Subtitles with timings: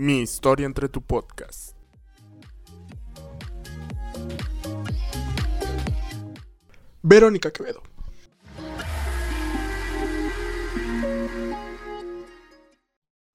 [0.00, 1.76] Mi historia entre tu podcast.
[7.02, 7.82] Verónica Quevedo.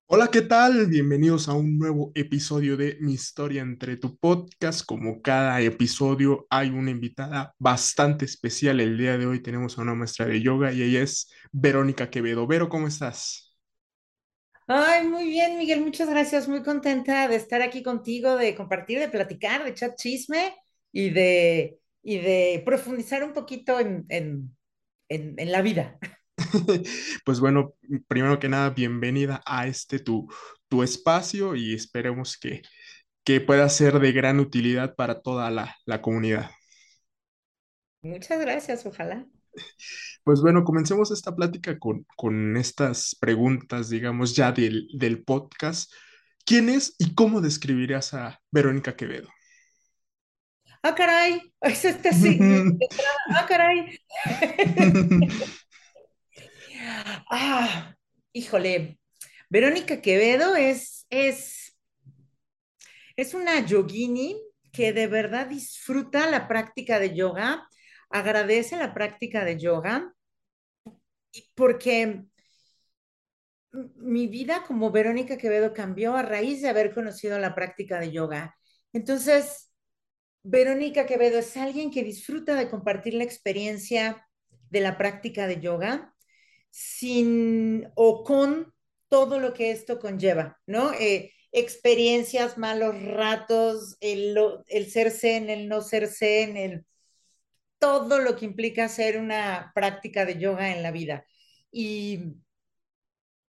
[0.06, 0.88] Hola, ¿qué tal?
[0.88, 4.86] Bienvenidos a un nuevo episodio de Mi historia entre tu podcast.
[4.86, 8.80] Como cada episodio hay una invitada bastante especial.
[8.80, 12.48] El día de hoy tenemos a una maestra de yoga y ella es Verónica Quevedo.
[12.48, 13.53] Vero, ¿cómo estás?
[14.68, 16.48] Ay, muy bien, Miguel, muchas gracias.
[16.48, 20.56] Muy contenta de estar aquí contigo, de compartir, de platicar, de echar chisme
[20.92, 24.56] y de, y de profundizar un poquito en, en,
[25.10, 26.00] en, en la vida.
[27.26, 27.74] Pues bueno,
[28.08, 30.28] primero que nada, bienvenida a este tu,
[30.68, 32.62] tu espacio y esperemos que,
[33.26, 36.52] que pueda ser de gran utilidad para toda la, la comunidad.
[38.04, 39.28] Muchas gracias, ojalá.
[40.24, 45.92] Pues bueno, comencemos esta plática con, con estas preguntas, digamos, ya del, del podcast.
[46.46, 49.30] ¿Quién es y cómo describirías a Verónica Quevedo?
[50.82, 52.40] Ah, caray, es este sí.
[53.30, 53.98] Ah, caray.
[57.30, 57.96] Ah,
[58.34, 59.00] híjole,
[59.50, 61.78] Verónica Quevedo es, es,
[63.16, 64.38] es una yogini
[64.74, 67.66] que de verdad disfruta la práctica de yoga,
[68.14, 70.14] agradece la práctica de yoga,
[71.56, 72.24] porque
[73.96, 78.56] mi vida como Verónica Quevedo cambió a raíz de haber conocido la práctica de yoga.
[78.94, 79.72] Entonces,
[80.44, 84.28] Verónica Quevedo es alguien que disfruta de compartir la experiencia
[84.70, 86.14] de la práctica de yoga
[86.70, 88.76] sin o con
[89.10, 90.94] todo lo que esto conlleva, ¿no?
[90.94, 96.86] Eh, experiencias, malos ratos, el, el ser zen, el no ser zen, el,
[97.84, 101.26] todo lo que implica hacer una práctica de yoga en la vida.
[101.70, 102.38] Y,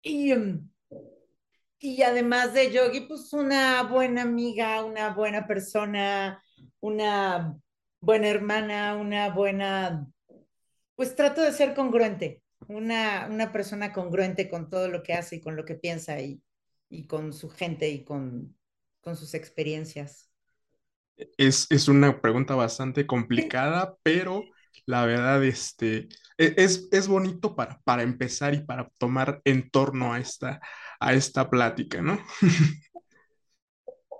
[0.00, 0.70] y, um,
[1.78, 6.42] y además de yogi, pues una buena amiga, una buena persona,
[6.80, 7.54] una
[8.00, 10.08] buena hermana, una buena,
[10.94, 15.40] pues trato de ser congruente, una, una persona congruente con todo lo que hace y
[15.42, 16.42] con lo que piensa y,
[16.88, 18.56] y con su gente y con,
[19.02, 20.31] con sus experiencias.
[21.36, 24.44] Es, es una pregunta bastante complicada, pero
[24.86, 30.12] la verdad, este, e, es, es bonito para, para empezar y para tomar en torno
[30.12, 30.60] a esta,
[31.00, 32.18] a esta plática, ¿no?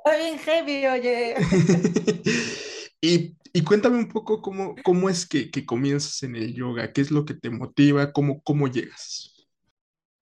[0.04, 1.34] Está bien heavy, oye.
[3.00, 7.00] y, y, cuéntame un poco cómo, cómo es que, que, comienzas en el yoga, qué
[7.00, 9.46] es lo que te motiva, cómo, cómo llegas.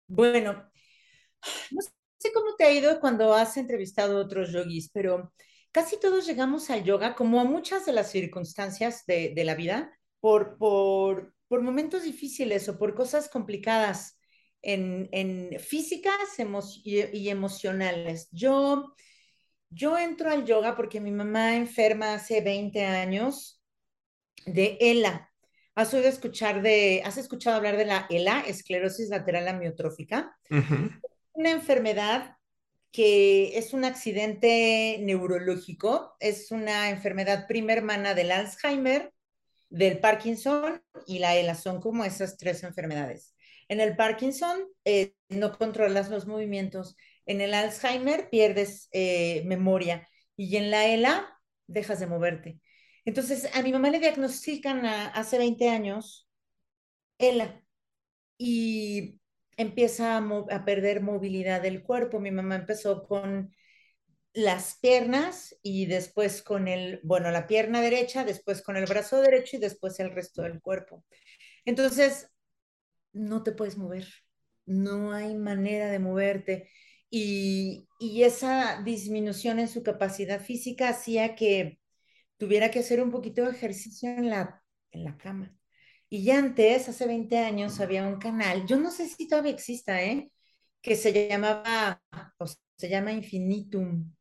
[0.08, 0.54] Bueno,
[1.72, 1.82] no
[2.18, 5.32] sé cómo te ha ido cuando has entrevistado a otros yogis, pero
[5.72, 9.92] casi todos llegamos al yoga, como a muchas de las circunstancias de, de la vida,
[10.20, 14.20] por, por, por, momentos difíciles o por cosas complicadas
[14.62, 18.28] en, en físicas emo y, y emocionales.
[18.32, 18.94] Yo
[19.70, 23.62] yo entro al yoga porque mi mamá enferma hace 20 años
[24.46, 25.32] de ELA.
[25.76, 30.36] ¿Has oído escuchar de, has escuchado hablar de la ELA, esclerosis lateral amiotrófica?
[30.50, 31.02] Uh -huh.
[31.34, 32.37] Una enfermedad
[32.98, 39.14] que es un accidente neurológico, es una enfermedad prima hermana del Alzheimer,
[39.70, 43.36] del Parkinson y la ELA, son como esas tres enfermedades.
[43.68, 46.96] En el Parkinson eh, no controlas los movimientos,
[47.28, 52.60] en el Alzheimer pierdes eh, memoria y en la ELA dejas de moverte.
[53.06, 56.28] Entonces, a mi mamá le diagnostican hace 20 años
[57.20, 57.64] ELA
[58.40, 59.17] y
[59.58, 62.20] empieza a, perder movilidad del cuerpo.
[62.20, 63.54] Mi mamá empezó con
[64.34, 69.58] las piernas y después con el, bueno, la pierna derecha, después con el brazo derecho
[69.58, 71.04] y después el resto del cuerpo.
[71.66, 72.30] Entonces,
[73.14, 74.08] no te puedes mover,
[74.66, 76.70] no hay manera de moverte.
[77.10, 81.80] Y, y, esa disminución en su capacidad física hacía que
[82.38, 85.57] tuviera que hacer un poquito de ejercicio en la, en la cama.
[86.10, 90.32] Y antes, hace 20 años, había un canal, yo no sé si todavía exista, ¿eh?
[90.82, 92.02] que se llamaba,
[92.78, 94.14] se llama Infinitum.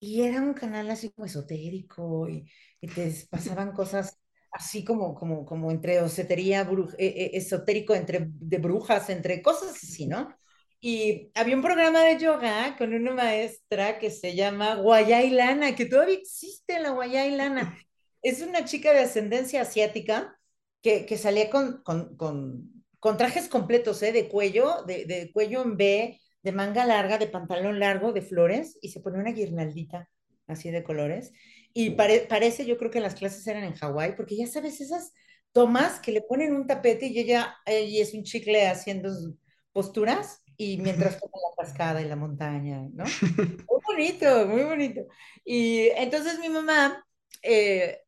[0.00, 2.46] Y era un canal así como esotérico y,
[2.94, 4.18] te pasaban cosas
[4.52, 10.06] así como, como, como entre osetería, bruj, eh, esotérico, entre de brujas, entre cosas así,
[10.06, 10.34] ¿no?
[10.80, 15.86] Y había un programa de yoga con una maestra que se llama Guayay Lana, que
[15.86, 17.76] todavía existe la Guayay Lana.
[18.22, 20.35] Es una chica de ascendencia asiática
[20.86, 24.12] que, que salía con, con, con, con, trajes completos, ¿eh?
[24.12, 28.78] de cuello, de, de, cuello en B, de manga larga, de pantalón largo, de flores,
[28.80, 30.08] y se pone una guirnaldita
[30.46, 31.32] así de colores.
[31.72, 35.12] Y pare, parece, yo creo que las clases eran en Hawái, porque ya sabes, esas
[35.50, 39.10] tomas que le ponen un tapete y ella, ella es un chicle haciendo
[39.72, 43.02] posturas y mientras toca la cascada y la montaña, ¿no?
[43.68, 45.00] Muy bonito, muy bonito.
[45.44, 47.04] Y entonces mi mamá,
[47.42, 48.05] eh,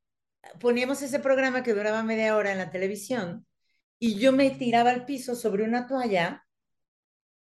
[0.61, 3.47] poníamos ese programa que duraba media hora en la televisión
[3.99, 6.47] y yo me tiraba al piso sobre una toalla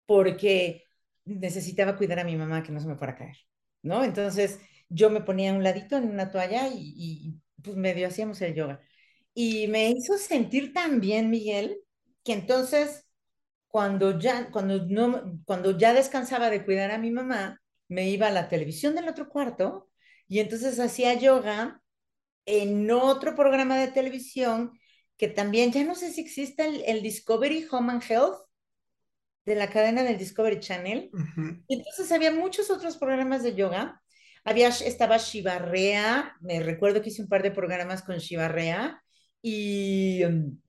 [0.06, 0.84] porque
[1.24, 3.36] necesitaba cuidar a mi mamá que no se me fuera a caer,
[3.82, 4.04] ¿no?
[4.04, 8.54] Entonces yo me ponía un ladito en una toalla y, y pues medio hacíamos el
[8.54, 8.80] yoga.
[9.34, 11.78] Y me hizo sentir tan bien, Miguel,
[12.24, 13.06] que entonces
[13.68, 18.30] cuando ya, cuando, no, cuando ya descansaba de cuidar a mi mamá, me iba a
[18.30, 19.90] la televisión del otro cuarto
[20.28, 21.82] y entonces hacía yoga
[22.46, 24.72] en otro programa de televisión
[25.16, 28.38] que también, ya no sé si existe el, el Discovery Home and Health
[29.44, 31.10] de la cadena del Discovery Channel.
[31.12, 31.64] Uh -huh.
[31.68, 34.02] Entonces había muchos otros programas de yoga.
[34.44, 39.02] Había, estaba Shivarrea, me recuerdo que hice un par de programas con Shivarrea
[39.42, 40.24] y...
[40.24, 40.60] Um,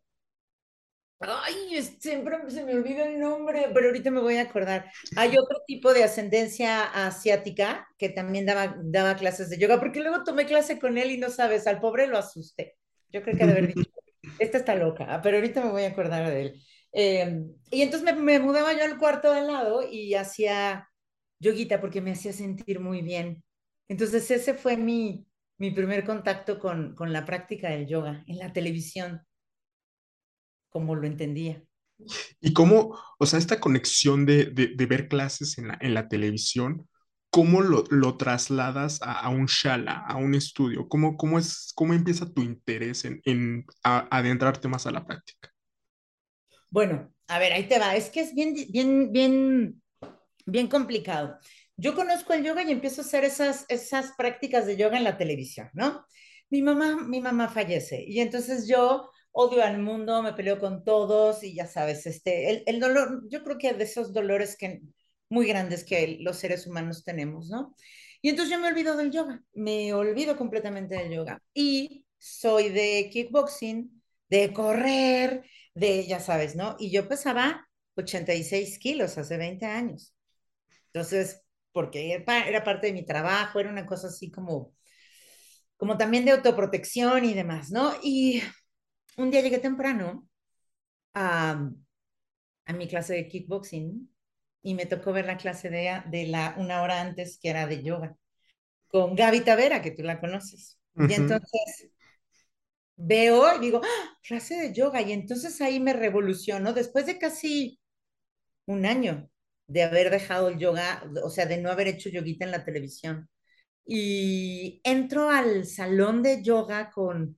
[1.20, 4.92] Ay, siempre se me olvida el nombre, pero ahorita me voy a acordar.
[5.16, 10.24] Hay otro tipo de ascendencia asiática que también daba, daba clases de yoga, porque luego
[10.24, 12.78] tomé clase con él y no sabes, al pobre lo asusté.
[13.12, 13.90] Yo creo que de haber dicho,
[14.40, 16.64] esta está loca, pero ahorita me voy a acordar de él.
[16.94, 20.88] Eh, y entonces me, me, mudaba yo al cuarto de al lado y hacía
[21.40, 23.44] yoguita porque me hacía sentir muy bien.
[23.88, 25.26] Entonces ese fue mi,
[25.58, 29.27] mi primer contacto con, con la práctica del yoga en la televisión
[30.70, 31.64] como lo entendía.
[32.40, 36.08] Y cómo, o sea, esta conexión de, de, de ver clases en la, en la
[36.08, 36.88] televisión,
[37.30, 40.88] ¿cómo lo, lo trasladas a, a, un shala, a un estudio?
[40.88, 45.50] ¿Cómo, cómo, es, cómo empieza tu interés en, en a, adentrarte más a la práctica?
[46.70, 47.96] Bueno, a ver, ahí te va.
[47.96, 49.82] Es que es bien, bien, bien,
[50.46, 51.38] bien complicado.
[51.78, 55.18] Yo conozco el yoga y empiezo a hacer esas, esas prácticas de yoga en la
[55.18, 56.06] televisión, ¿no?
[56.50, 61.44] Mi mamá, mi mamá fallece y entonces yo odio al mundo, me peleo con todos
[61.44, 64.82] y ya sabes, este, el, el dolor, yo creo que de esos dolores que
[65.30, 67.76] muy grandes que los seres humanos tenemos, ¿no?
[68.22, 73.10] Y entonces yo me olvido del yoga, me olvido completamente del yoga y soy de
[73.12, 75.44] kickboxing, de correr,
[75.76, 76.76] de, ya sabes, ¿no?
[76.80, 80.14] Y yo pesaba 86 kilos hace 20 años.
[80.94, 81.42] Entonces,
[81.72, 84.74] porque era parte de mi trabajo, era una cosa así como,
[85.78, 87.94] como también de autoprotección y demás, ¿no?
[88.04, 88.42] Y
[89.18, 90.28] un día llegué temprano
[91.14, 91.70] a,
[92.66, 94.10] a, mi clase de kickboxing
[94.62, 97.84] y me tocó ver la clase de, de la una hora antes que era de
[97.84, 98.16] yoga
[98.88, 100.80] con Gaby Tavera, que tú la conoces.
[100.96, 101.12] Uh -huh.
[101.12, 101.90] Y entonces
[102.96, 104.18] veo y digo, ¡Ah!
[104.24, 105.02] clase de yoga.
[105.02, 107.80] Y entonces ahí me revolucionó después de casi
[108.66, 109.30] un año
[109.68, 113.30] de haber dejado el yoga, o sea, de no haber hecho yoguita en la televisión.
[113.86, 117.38] Y entro al salón de yoga con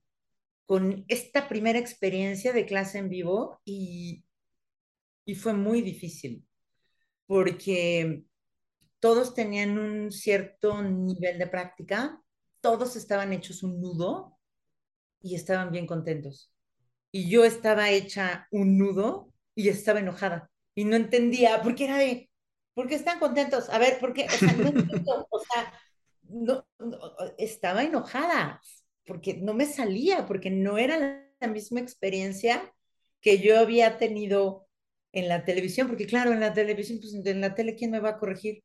[0.70, 4.24] con esta primera experiencia de clase en vivo y,
[5.24, 6.46] y fue muy difícil
[7.26, 8.22] porque
[9.00, 12.22] todos tenían un cierto nivel de práctica,
[12.60, 14.38] todos estaban hechos un nudo
[15.20, 16.54] y estaban bien contentos.
[17.10, 21.98] Y yo estaba hecha un nudo y estaba enojada y no entendía por qué era
[21.98, 22.30] de,
[22.74, 23.68] ¿por qué están contentos?
[23.70, 24.26] A ver, ¿por qué?
[24.26, 25.74] O sea, no entiendo, o sea,
[26.28, 27.00] no, no,
[27.38, 28.60] estaba enojada,
[29.10, 32.72] porque no me salía, porque no era la misma experiencia
[33.20, 34.68] que yo había tenido
[35.10, 38.10] en la televisión, porque claro, en la televisión, pues en la tele, ¿quién me va
[38.10, 38.62] a corregir?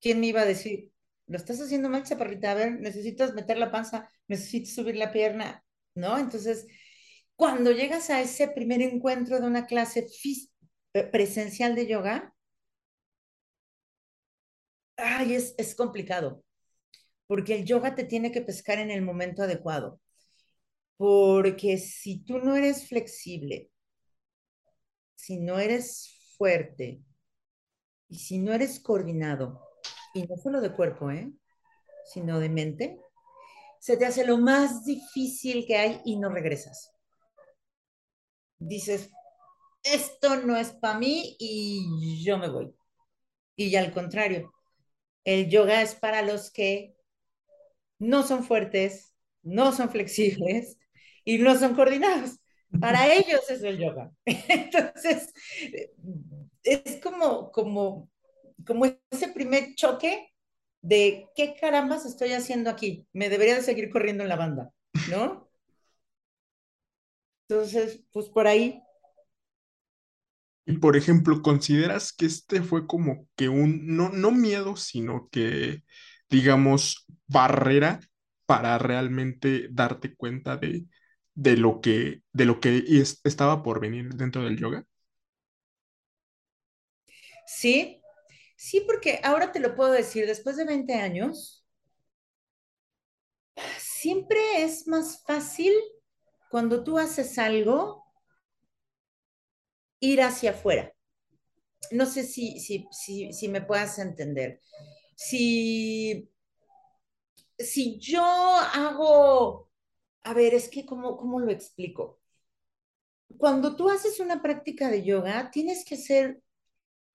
[0.00, 0.92] ¿Quién me iba a decir?
[1.26, 5.64] Lo estás haciendo mal, chaparrita, a ver, necesitas meter la panza, necesitas subir la pierna,
[5.96, 6.16] ¿no?
[6.16, 6.68] Entonces,
[7.34, 10.06] cuando llegas a ese primer encuentro de una clase
[10.94, 12.34] eh, presencial de yoga,
[14.96, 16.44] ay, es, es complicado,
[17.28, 20.00] porque el yoga te tiene que pescar en el momento adecuado.
[20.96, 23.70] Porque si tú no eres flexible,
[25.14, 27.00] si no eres fuerte
[28.08, 29.62] y si no eres coordinado,
[30.14, 31.30] y no solo de cuerpo, ¿eh?
[32.06, 33.00] sino de mente,
[33.78, 36.90] se te hace lo más difícil que hay y no regresas.
[38.58, 39.10] Dices,
[39.84, 42.74] esto no es para mí y yo me voy.
[43.54, 44.52] Y al contrario,
[45.24, 46.97] el yoga es para los que
[47.98, 50.78] no son fuertes, no son flexibles
[51.24, 52.38] y no son coordinados.
[52.80, 54.12] Para ellos es el yoga.
[54.24, 55.32] Entonces,
[56.62, 58.10] es como, como,
[58.66, 60.32] como ese primer choque
[60.82, 63.06] de qué carambas estoy haciendo aquí.
[63.12, 64.70] Me debería de seguir corriendo en la banda,
[65.10, 65.48] ¿no?
[67.48, 68.82] Entonces, pues por ahí.
[70.66, 75.82] Y por ejemplo, ¿consideras que este fue como que un, no, no miedo, sino que
[76.30, 78.00] digamos, barrera
[78.46, 80.86] para realmente darte cuenta de,
[81.34, 82.84] de lo que, de lo que
[83.24, 84.84] estaba por venir dentro del yoga?
[87.46, 88.00] Sí,
[88.56, 91.64] sí, porque ahora te lo puedo decir, después de 20 años,
[93.78, 95.72] siempre es más fácil
[96.50, 98.04] cuando tú haces algo
[100.00, 100.92] ir hacia afuera.
[101.92, 104.60] No sé si, si, si, si me puedas entender.
[105.24, 106.28] Si,
[107.58, 109.70] si yo hago,
[110.24, 112.20] a ver, es que, ¿cómo, cómo lo explico?
[113.36, 116.42] Cuando tú haces una práctica de yoga, tienes que hacer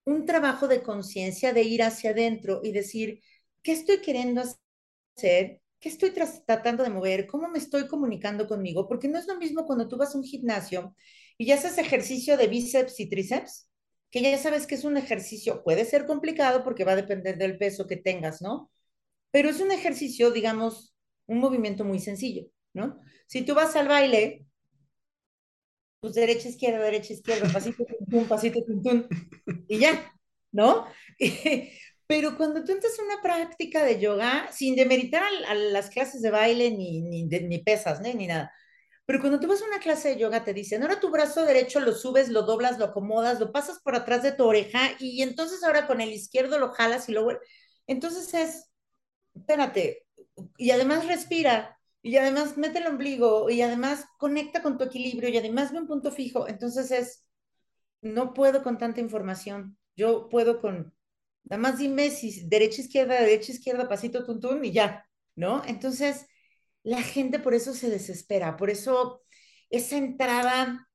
[0.06, 3.22] un trabajo de conciencia, de ir hacia adentro y decir,
[3.62, 4.42] ¿qué estoy queriendo
[5.16, 5.62] hacer?
[5.80, 7.26] ¿Qué estoy tratando de mover?
[7.26, 8.88] ¿Cómo me estoy comunicando conmigo?
[8.88, 10.94] Porque no es lo mismo cuando tú vas a un gimnasio
[11.38, 13.68] y ya haces ejercicio de bíceps y tríceps,
[14.14, 17.58] que ya sabes que es un ejercicio, puede ser complicado porque va a depender del
[17.58, 18.70] peso que tengas, ¿no?
[19.32, 20.94] Pero es un ejercicio, digamos,
[21.26, 23.00] un movimiento muy sencillo, ¿no?
[23.26, 24.46] Si tú vas al baile,
[25.98, 29.08] pues derecha, izquierda, derecha, izquierda, pasito, tum, pasito, tum,
[29.66, 30.12] y ya,
[30.52, 30.86] ¿no?
[32.06, 36.22] Pero cuando tú entras a una práctica de yoga, sin demeritar a, a las clases
[36.22, 38.14] de baile ni, ni, ni pesas, ¿no?
[38.14, 38.52] ni nada,
[39.06, 41.80] pero cuando tú vas a una clase de yoga te dicen, ahora tu brazo derecho
[41.80, 45.62] lo subes, lo doblas, lo acomodas, lo pasas por atrás de tu oreja y entonces
[45.62, 47.32] ahora con el izquierdo lo jalas y luego...
[47.86, 48.70] Entonces es,
[49.34, 50.06] espérate,
[50.56, 55.38] y además respira, y además mete el ombligo, y además conecta con tu equilibrio, y
[55.38, 56.48] además ve un punto fijo.
[56.48, 57.28] Entonces es,
[58.02, 60.94] no puedo con tanta información, yo puedo con,
[61.44, 65.62] nada más dime si derecha, izquierda, derecha, izquierda, pasito, tuntún, y ya, ¿no?
[65.66, 66.26] Entonces,
[66.84, 69.22] la gente por eso se desespera, por eso
[69.70, 70.88] esa entrada,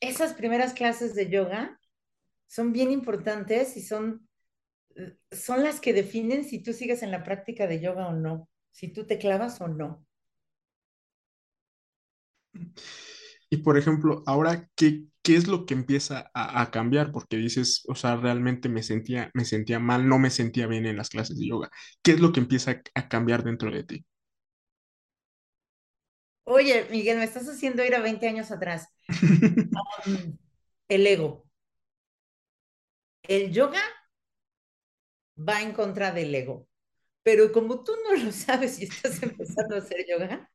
[0.00, 1.78] esas primeras clases de yoga
[2.46, 4.28] son bien importantes y son,
[5.32, 8.88] son las que definen si tú sigues en la práctica de yoga o no, si
[8.88, 10.06] tú te clavas o no.
[13.50, 17.12] Y por ejemplo, ahora, ¿qué, qué es lo que empieza a, cambiar?
[17.12, 20.96] Porque dices, o sea, realmente me sentía, me sentía mal, no me sentía bien en
[20.96, 21.70] las clases de yoga.
[22.02, 24.06] ¿Qué es lo que empieza a cambiar dentro de ti?
[26.48, 28.88] Oye, Miguel, me estás haciendo ir a 20 años atrás.
[30.06, 30.38] Um,
[30.88, 31.44] el ego.
[33.22, 33.82] El yoga
[35.36, 36.68] va en contra del ego.
[37.22, 40.50] Pero como tú no lo sabes y estás empezando a hacer yoga,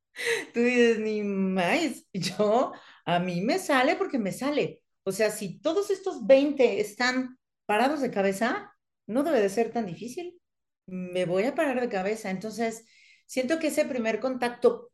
[0.54, 2.74] tú dices, ni más, yo,
[3.06, 4.84] a mí me sale porque me sale.
[5.04, 8.74] O sea, si todos estos 20 están parados de cabeza,
[9.08, 10.40] no debe de ser tan difícil.
[10.88, 12.32] Me voy a parar de cabeza.
[12.32, 12.86] Entonces,
[13.28, 14.91] siento que ese primer contacto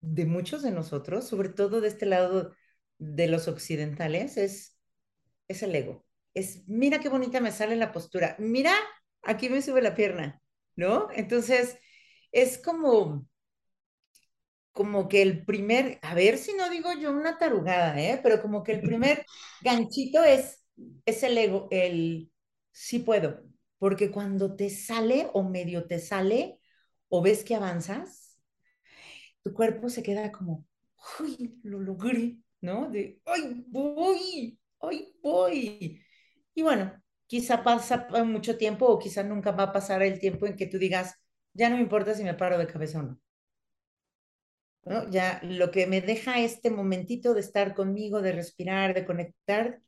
[0.00, 2.54] de muchos de nosotros, sobre todo de este lado
[2.98, 4.78] de los occidentales, es,
[5.48, 6.04] es el ego.
[6.34, 8.74] Es, mira qué bonita me sale la postura, mira,
[9.22, 10.42] aquí me sube la pierna,
[10.76, 11.08] ¿no?
[11.14, 11.78] Entonces,
[12.32, 13.26] es como,
[14.72, 18.20] como que el primer, a ver si no digo yo una tarugada, ¿eh?
[18.22, 19.24] Pero como que el primer
[19.62, 20.62] ganchito es,
[21.06, 22.30] es el ego, el
[22.72, 23.42] sí puedo,
[23.78, 26.58] porque cuando te sale o medio te sale
[27.08, 28.25] o ves que avanzas,
[29.46, 30.66] tu cuerpo se queda como,
[31.20, 32.36] ¡ay, lo logré!
[32.60, 32.90] ¿No?
[32.90, 34.58] De, ¡ay, voy!
[34.80, 36.02] ¡ay, voy!
[36.52, 40.56] Y bueno, quizá pasa mucho tiempo o quizá nunca va a pasar el tiempo en
[40.56, 41.14] que tú digas,
[41.52, 43.20] ya no me importa si me paro de cabeza o no.
[44.84, 45.08] ¿No?
[45.10, 49.80] Ya lo que me deja este momentito de estar conmigo, de respirar, de conectar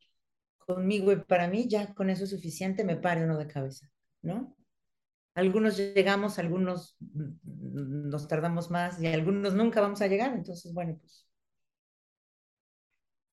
[0.61, 3.91] conmigo y para mí, ya con eso es suficiente, me paro uno de cabeza,
[4.23, 4.57] ¿no?
[5.39, 6.97] Algunos llegamos, algunos
[7.45, 10.33] nos tardamos más y algunos nunca vamos a llegar.
[10.35, 11.27] Entonces, bueno, pues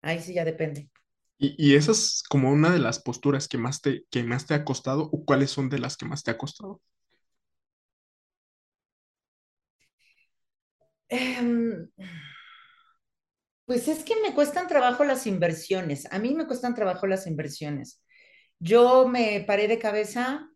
[0.01, 0.89] ahí sí ya depende.
[1.37, 4.53] ¿Y, y esa es como una de las posturas que más te, que más te
[4.53, 6.81] ha costado o cuáles son de las que más te ha costado?
[11.11, 11.89] Um,
[13.65, 16.07] pues es que me cuestan trabajo las inversiones.
[16.11, 18.01] A mí me cuestan trabajo las inversiones.
[18.59, 20.49] Yo me paré de cabeza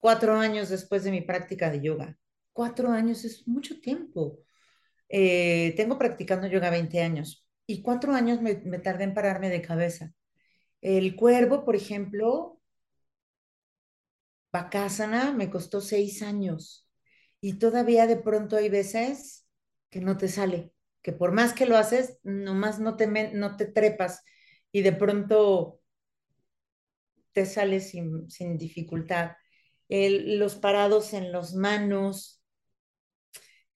[0.00, 2.18] cuatro años después de mi práctica de yoga.
[2.52, 4.38] Cuatro años es mucho tiempo.
[5.08, 9.62] Eh, tengo practicando yoga 20 años y cuatro años me, me tardé en pararme de
[9.62, 10.12] cabeza.
[10.82, 12.60] El cuervo, por ejemplo,
[14.52, 16.88] Bakasana me costó seis años
[17.40, 19.46] y todavía de pronto hay veces
[19.90, 20.72] que no te sale,
[21.02, 24.22] que por más que lo haces, nomás no te, no te trepas
[24.72, 25.80] y de pronto
[27.32, 29.32] te sale sin, sin dificultad
[29.88, 32.40] el, los parados en las manos.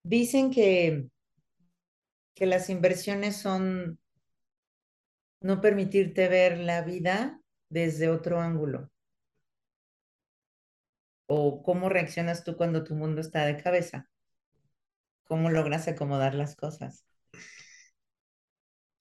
[0.04, 1.08] Dicen que,
[2.36, 4.00] que las inversiones son
[5.42, 8.92] no permitirte ver la vida desde otro ángulo.
[11.28, 14.10] O cómo reaccionas tú cuando tu mundo está de cabeza.
[15.26, 17.06] ¿Cómo logras acomodar las cosas?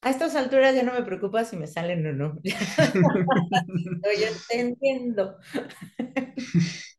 [0.02, 2.38] A estas alturas ya no me preocupa si me salen o no.
[2.44, 5.36] Yo te entiendo.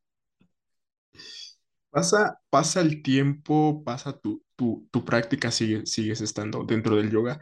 [1.98, 7.40] Pasa, pasa el tiempo, pasa tu, tu, tu práctica, sigue, sigues estando dentro del yoga.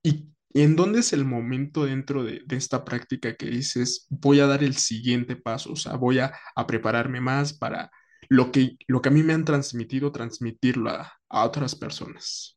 [0.00, 4.62] ¿Y en dónde es el momento dentro de, esta práctica que dices, voy a dar
[4.62, 5.72] el siguiente paso?
[5.72, 7.90] O sea, voy a, a prepararme más para
[8.28, 12.56] lo que, lo que a mí me han transmitido, transmitirlo a, a otras personas.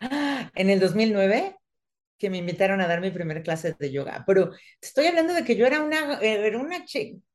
[0.00, 1.58] En el 2009
[2.18, 5.54] que me invitaron a dar mi primera clase de yoga, pero estoy hablando de que
[5.54, 6.84] yo era una, era una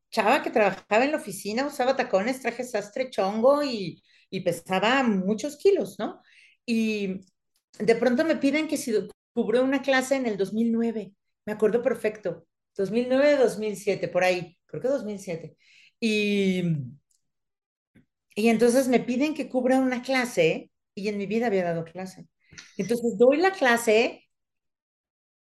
[0.09, 5.57] chava que trabajaba en la oficina, usaba tacones, traje sastre chongo y, y pesaba muchos
[5.57, 6.21] kilos, ¿no?
[6.65, 7.21] Y
[7.79, 8.93] de pronto me piden que si
[9.33, 11.13] cubrió una clase en el 2009,
[11.45, 12.47] me acuerdo perfecto,
[12.77, 15.57] 2009-2007, por ahí, creo que 2007.
[15.99, 16.63] Y,
[18.35, 22.27] y entonces me piden que cubra una clase y en mi vida había dado clase.
[22.77, 24.27] Entonces doy la clase,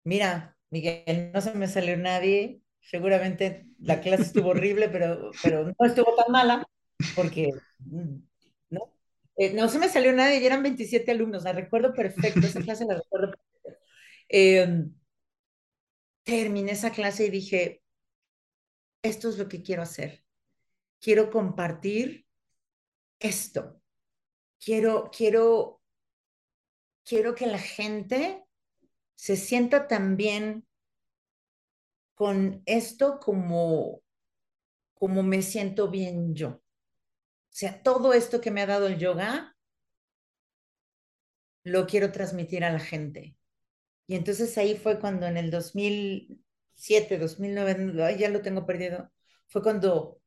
[0.04, 5.86] mira, Miguel, no se me salió nadie, seguramente la clase estuvo horrible, pero, pero no
[5.86, 6.68] estuvo tan mala,
[7.16, 7.50] porque
[8.70, 8.94] no,
[9.38, 12.86] eh, no se me salió nadie y eran 27 alumnos, la recuerdo perfecto, esa clase
[12.86, 13.86] la recuerdo perfecto.
[14.30, 14.86] Eh,
[16.24, 17.82] terminé esa clase y dije,
[19.02, 20.24] esto es lo que quiero hacer,
[21.00, 22.26] quiero compartir
[23.20, 23.82] esto,
[24.64, 25.82] quiero, quiero,
[27.04, 28.44] quiero que la gente
[29.16, 30.66] se sienta también
[32.24, 34.02] con esto como,
[34.94, 36.52] como me siento bien yo.
[36.52, 36.62] O
[37.50, 39.58] sea, todo esto que me ha dado el yoga,
[41.66, 43.36] lo quiero transmitir a la gente.
[44.08, 49.12] Y entonces ahí fue cuando en el 2007, 2009, ya lo tengo perdido,
[49.48, 50.22] fue cuando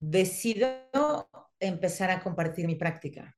[0.00, 0.66] decido
[1.60, 3.36] empezar a compartir mi práctica.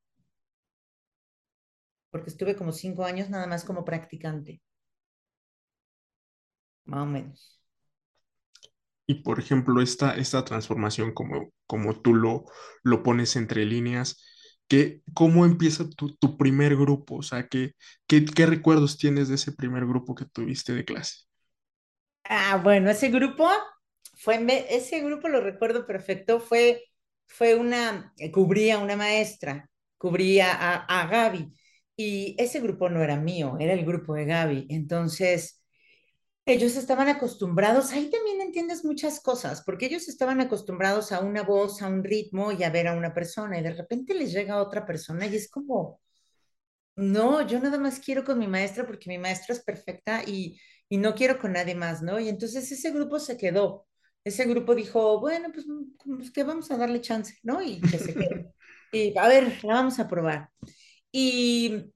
[2.09, 4.63] Porque estuve como cinco años nada más como practicante.
[6.87, 7.58] Más o menos.
[9.09, 12.47] Y por ejemplo, esta, esta transformación, como, como tú lo,
[12.85, 14.23] lo pones entre líneas,
[14.69, 17.17] que, ¿cómo empieza tu, tu primer grupo?
[17.19, 17.73] O sea, ¿qué,
[18.09, 21.17] qué, ¿qué recuerdos tienes de ese primer grupo que tuviste de clase?
[22.25, 23.49] Ah, bueno, ese grupo
[24.17, 26.85] fue, ese grupo lo recuerdo perfecto, fue,
[27.27, 31.51] fue una, cubría una maestra, cubría a, a Gaby,
[31.97, 34.67] y ese grupo no era mío, era el grupo de Gaby.
[34.71, 35.58] Entonces,
[36.49, 41.83] ellos estaban acostumbrados, ahí también entiendes muchas cosas, porque ellos estaban acostumbrados a una voz,
[41.83, 44.87] a un ritmo y a ver a una persona, y de repente les llega otra
[44.87, 46.01] persona y es como,
[46.97, 50.59] no, yo nada más quiero con mi maestra porque mi maestra es perfecta y,
[50.89, 52.19] y no quiero con nadie más, ¿no?
[52.19, 53.87] Y entonces ese grupo se quedó,
[54.25, 55.67] ese grupo dijo, bueno, pues,
[56.03, 57.63] pues que vamos a darle chance, ¿no?
[57.63, 58.53] Y que se quede.
[58.91, 60.49] Y a ver, la vamos a probar.
[61.13, 61.93] Y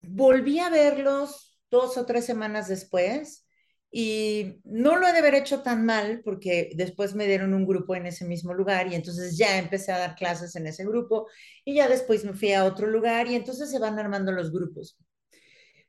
[0.00, 3.46] volví a verlos dos o tres semanas después
[3.90, 7.96] y no lo he de haber hecho tan mal porque después me dieron un grupo
[7.96, 11.28] en ese mismo lugar y entonces ya empecé a dar clases en ese grupo
[11.64, 14.96] y ya después me fui a otro lugar y entonces se van armando los grupos.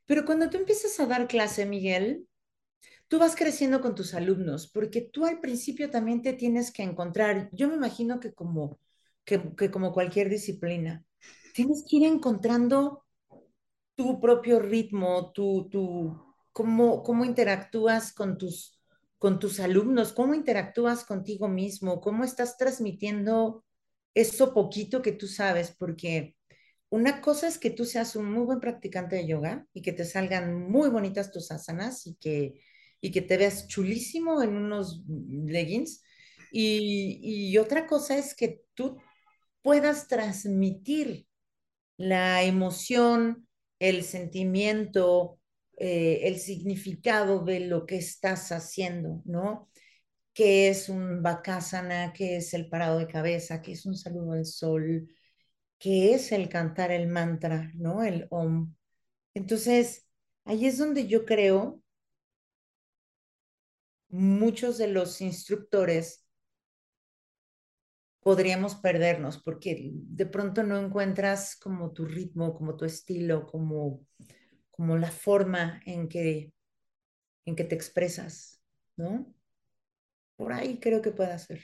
[0.06, 2.28] Pero cuando tú empiezas a dar clase, Miguel,
[3.08, 7.50] tú vas creciendo con tus alumnos porque tú al principio también te tienes que encontrar,
[7.52, 8.80] yo me imagino que como,
[9.26, 9.42] que,
[9.72, 11.06] como cualquier disciplina,
[11.54, 13.06] tienes que ir encontrando
[13.96, 16.18] tu propio ritmo, tu, tu,
[16.52, 18.80] cómo, cómo interactúas con tus,
[19.18, 23.64] con tus alumnos, cómo interactúas contigo mismo, cómo estás transmitiendo
[24.14, 26.36] eso poquito que tú sabes, porque
[26.90, 30.06] una cosa es que tú seas un muy buen practicante de yoga y que te
[30.06, 32.62] salgan muy bonitas tus asanas y que,
[33.02, 36.04] y que te veas chulísimo en unos leggings.
[36.52, 39.02] Y, y otra cosa es que tú
[39.64, 41.26] puedas transmitir
[41.98, 43.48] la emoción,
[43.90, 45.40] el sentimiento,
[45.78, 49.70] eh, el significado de lo que estás haciendo, ¿no?
[50.34, 52.14] ¿Qué es un bakasana?
[52.14, 53.62] ¿Qué es el parado de cabeza?
[53.62, 55.10] ¿Qué es un saludo al sol?
[55.80, 58.04] ¿Qué es el cantar el mantra, ¿no?
[58.04, 58.74] El om.
[59.34, 60.08] Entonces,
[60.46, 61.82] ahí es donde yo creo
[64.10, 66.23] muchos de los instructores
[68.24, 74.02] podríamos perdernos porque de pronto no encuentras como tu ritmo, como tu estilo, como,
[74.72, 76.54] como la forma en que,
[77.46, 78.62] en que te expresas,
[78.98, 79.34] ¿no?
[80.38, 81.64] Por ahí creo que puede ser.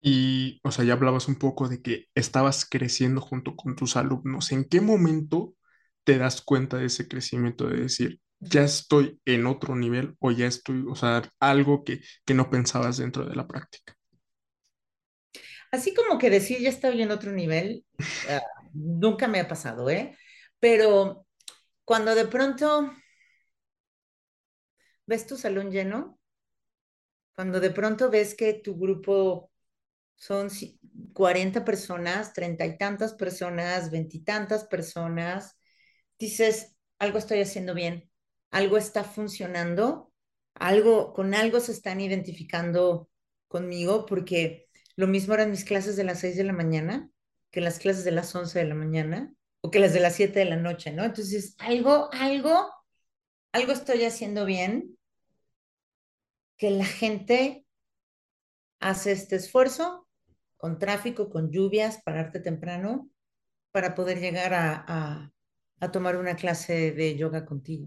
[0.00, 4.52] Y, o sea, ya hablabas un poco de que estabas creciendo junto con tus alumnos.
[4.52, 5.56] ¿En qué momento
[6.04, 10.46] te das cuenta de ese crecimiento de decir, ya estoy en otro nivel o ya
[10.46, 13.97] estoy, o sea, algo que, que no pensabas dentro de la práctica?
[15.70, 20.16] Así como que decir ya estoy en otro nivel, uh, nunca me ha pasado, ¿eh?
[20.58, 21.26] pero
[21.84, 22.92] cuando de pronto
[25.06, 26.18] ves tu salón lleno,
[27.34, 29.50] cuando de pronto ves que tu grupo
[30.16, 30.48] son
[31.12, 35.56] 40 personas, treinta y tantas personas, veintitantas personas,
[36.18, 38.10] dices, algo estoy haciendo bien,
[38.50, 40.12] algo está funcionando,
[40.54, 43.08] algo, con algo se están identificando
[43.46, 44.67] conmigo, porque
[44.98, 47.08] lo mismo eran mis clases de las 6 de la mañana
[47.52, 50.36] que las clases de las 11 de la mañana o que las de las 7
[50.36, 51.04] de la noche, ¿no?
[51.04, 52.68] Entonces, algo, algo,
[53.52, 54.98] algo estoy haciendo bien,
[56.56, 57.64] que la gente
[58.80, 60.08] hace este esfuerzo
[60.56, 63.08] con tráfico, con lluvias, pararte temprano
[63.70, 65.32] para poder llegar a, a,
[65.78, 67.86] a tomar una clase de yoga contigo.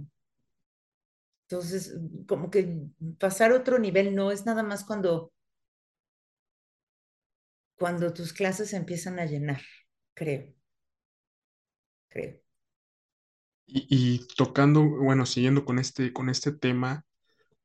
[1.50, 1.94] Entonces,
[2.26, 2.86] como que
[3.20, 5.34] pasar otro nivel no es nada más cuando,
[7.82, 9.62] cuando tus clases se empiezan a llenar,
[10.14, 10.54] creo.
[12.10, 12.42] Creo.
[13.66, 17.06] Y, y tocando, bueno, siguiendo con este, con este tema,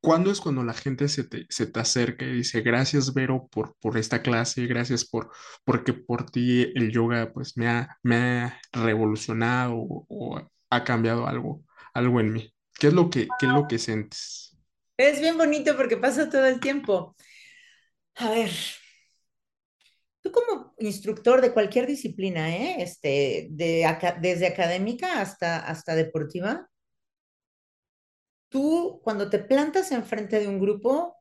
[0.01, 3.75] ¿cuándo es cuando la gente se te, se te acerca y dice, gracias, Vero, por,
[3.79, 5.31] por esta clase, gracias por,
[5.65, 11.27] porque por ti el yoga pues me ha, me ha revolucionado o, o ha cambiado
[11.27, 12.53] algo, algo en mí?
[12.79, 14.57] ¿Qué es lo que, qué es lo que sientes?
[14.97, 17.15] Es bien bonito porque pasa todo el tiempo.
[18.15, 18.51] A ver,
[20.29, 22.77] tú como instructor de cualquier disciplina, ¿eh?
[22.81, 26.69] este, desde académica hasta, hasta deportiva,
[28.49, 31.15] tú cuando te plantas enfrente de un grupo,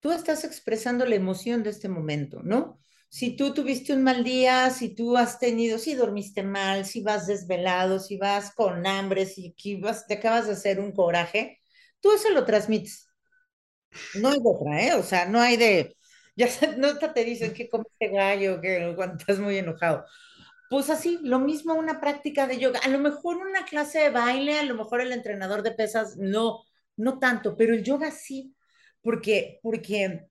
[0.00, 2.78] tú estás expresando la emoción de este momento, ¿no?
[3.08, 7.26] Si tú tuviste un mal día, si tú has tenido, si dormiste mal, si vas
[7.26, 11.60] desvelado, si vas con hambre, si vas- te acabas de hacer un coraje,
[12.00, 13.08] tú eso lo transmites.
[14.12, 14.94] No hay de otra, ¿eh?
[14.94, 15.96] O sea, no hay de,
[16.36, 20.04] ya no te dicen que comiste gallo, que cuando estás muy enojado.
[20.70, 22.80] Pues así, lo mismo una práctica de yoga.
[22.82, 26.62] A lo mejor una clase de baile, a lo mejor el entrenador de pesas, no,
[26.96, 28.54] no tanto, pero el yoga sí,
[29.02, 30.28] porque, porque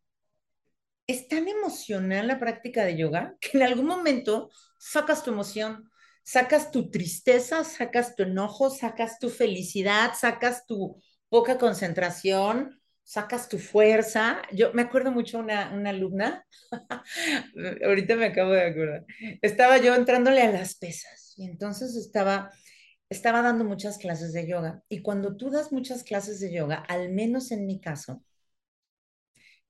[1.05, 5.91] es tan emocional la práctica de yoga que en algún momento sacas tu emoción,
[6.23, 12.80] sacas tu tristeza, sacas tu enojo, sacas tu felicidad, sacas tu poca concentración,
[13.11, 14.41] sacas tu fuerza.
[14.53, 16.45] Yo me acuerdo mucho una, una alumna,
[17.85, 19.05] ahorita me acabo de acordar,
[19.41, 22.51] estaba yo entrándole a las pesas y entonces estaba,
[23.09, 27.11] estaba dando muchas clases de yoga y cuando tú das muchas clases de yoga, al
[27.11, 28.23] menos en mi caso,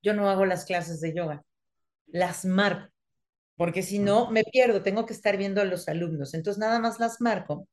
[0.04, 1.44] yo no hago las clases de yoga
[2.06, 2.94] las marco,
[3.56, 6.34] porque si no me pierdo, tengo que estar viendo a los alumnos.
[6.36, 7.68] Entonces nada más las marco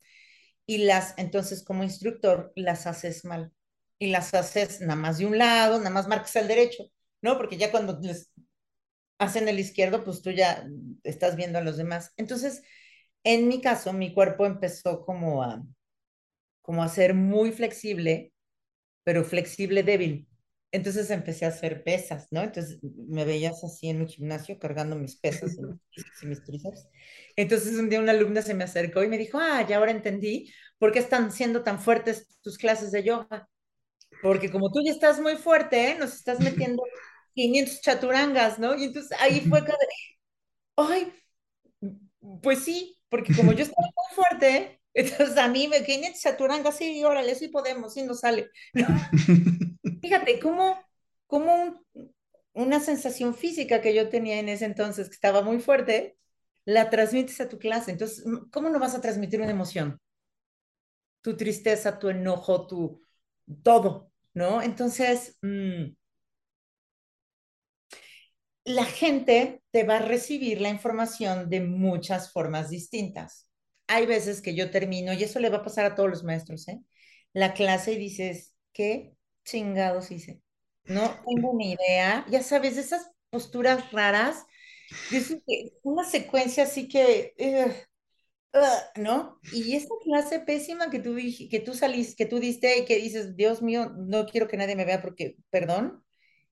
[0.66, 3.52] y las, entonces como instructor, las haces mal.
[3.98, 6.84] Y las haces nada más de un lado, nada más marcas al derecho,
[7.20, 7.36] ¿no?
[7.36, 8.30] Porque ya cuando les
[9.18, 10.66] hacen el izquierdo, pues tú ya
[11.02, 12.12] estás viendo a los demás.
[12.16, 12.62] Entonces,
[13.24, 15.62] en mi caso, mi cuerpo empezó como a,
[16.62, 18.32] como a ser muy flexible
[19.08, 20.28] pero flexible débil.
[20.70, 22.42] Entonces empecé a hacer pesas, ¿no?
[22.42, 26.86] Entonces me veías así en un gimnasio cargando mis pesas y mis, tríceps.
[27.34, 30.52] Entonces un día una alumna se me acercó y me dijo, ah, ya ahora entendí
[30.76, 33.48] por qué están siendo tan fuertes tus clases de yoga.
[34.20, 35.96] Porque como tú ya estás muy fuerte, ¿eh?
[35.98, 36.82] nos estás metiendo
[37.34, 38.74] 500 chaturangas, ¿no?
[38.76, 39.72] Y entonces ahí fue que,
[40.76, 41.12] ay,
[42.42, 47.04] pues sí, porque como yo estaba muy fuerte, entonces a mí me 500 chaturangas, sí,
[47.04, 48.50] órale, sí podemos, sí nos sale.
[50.00, 50.76] Fíjate, cómo,
[51.26, 52.12] cómo un-
[52.52, 56.18] una sensación física que yo tenía en ese entonces, que estaba muy fuerte,
[56.64, 57.90] la transmites a tu clase.
[57.92, 60.00] Entonces, ¿cómo no vas a transmitir una emoción?
[61.22, 62.78] Tu tristeza, tu enojo, tu
[63.62, 64.62] todo, ¿no?
[64.62, 65.92] Entonces, mm,
[68.64, 73.48] la gente te va a recibir la información de muchas formas distintas.
[73.86, 76.68] Hay veces que yo termino, y eso le va a pasar a todos los maestros,
[76.68, 76.80] ¿eh?
[77.32, 80.42] La clase y dices, ¿qué chingados hice?
[80.84, 82.26] No tengo ni idea.
[82.30, 84.44] Ya sabes, esas posturas raras,
[85.82, 87.86] una secuencia así que, eh,
[88.96, 89.38] ¿no?
[89.52, 91.16] Y esa clase pésima que tú,
[91.50, 94.76] que tú saliste, que tú diste y que dices, Dios mío, no quiero que nadie
[94.76, 96.04] me vea porque, perdón,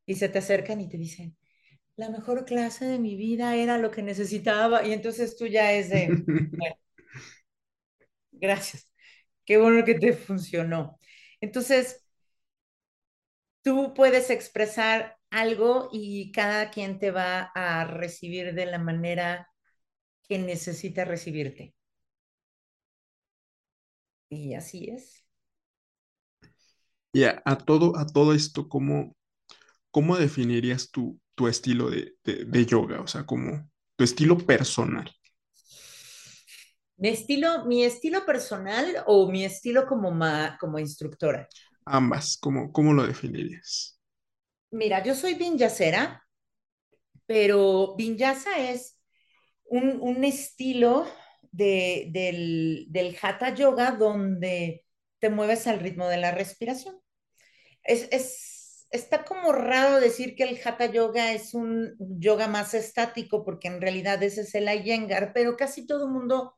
[0.07, 1.37] y se te acercan y te dicen,
[1.97, 4.87] la mejor clase de mi vida era lo que necesitaba.
[4.87, 6.21] Y entonces tú ya es de,
[6.57, 6.77] bueno,
[8.33, 8.91] gracias,
[9.45, 10.99] qué bueno que te funcionó.
[11.41, 12.05] Entonces,
[13.63, 19.51] tú puedes expresar algo y cada quien te va a recibir de la manera
[20.29, 21.76] que necesita recibirte.
[24.29, 25.25] Y así es.
[27.13, 29.17] Y a, a todo, a todo esto, ¿cómo,
[29.91, 33.01] cómo definirías tu, tu estilo de, de, de yoga?
[33.03, 35.11] O sea, como tu estilo personal.
[36.99, 41.49] ¿Mi estilo, mi estilo personal o mi estilo como, ma- como instructora?
[41.87, 43.99] Ambas, ¿cómo, cómo lo definirías?
[44.71, 46.23] Mira, yo soy vinyasera,
[47.27, 48.99] pero vinyasa es
[49.67, 51.07] un, un estilo
[51.57, 54.85] de, del, del hatha yoga donde
[55.19, 57.01] te mueves al ritmo de la respiración.
[57.83, 63.45] Es, es, está como raro decir que el hatha yoga es un yoga más estático,
[63.45, 66.57] porque en realidad ese es el Iyengar, pero casi todo el mundo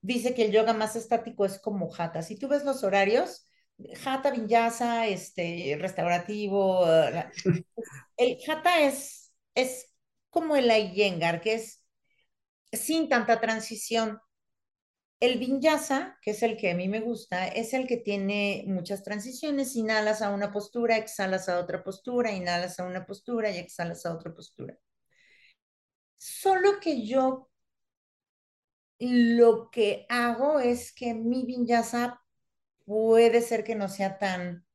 [0.00, 2.22] dice que el yoga más estático es como hatha.
[2.22, 3.48] Si tú ves los horarios,
[4.04, 6.86] hatha, vinyasa, este, restaurativo,
[8.16, 9.94] el hatha es, es
[10.30, 11.84] como el Iyengar, que es
[12.72, 14.20] sin tanta transición.
[15.20, 19.02] El vinyasa, que es el que a mí me gusta, es el que tiene muchas
[19.04, 19.76] transiciones.
[19.76, 24.14] Inhalas a una postura, exhalas a otra postura, inhalas a una postura y exhalas a
[24.14, 24.76] otra postura.
[26.18, 27.50] Solo que yo
[29.00, 32.20] lo que hago es que mi vinyasa
[32.84, 34.66] puede ser que no sea tan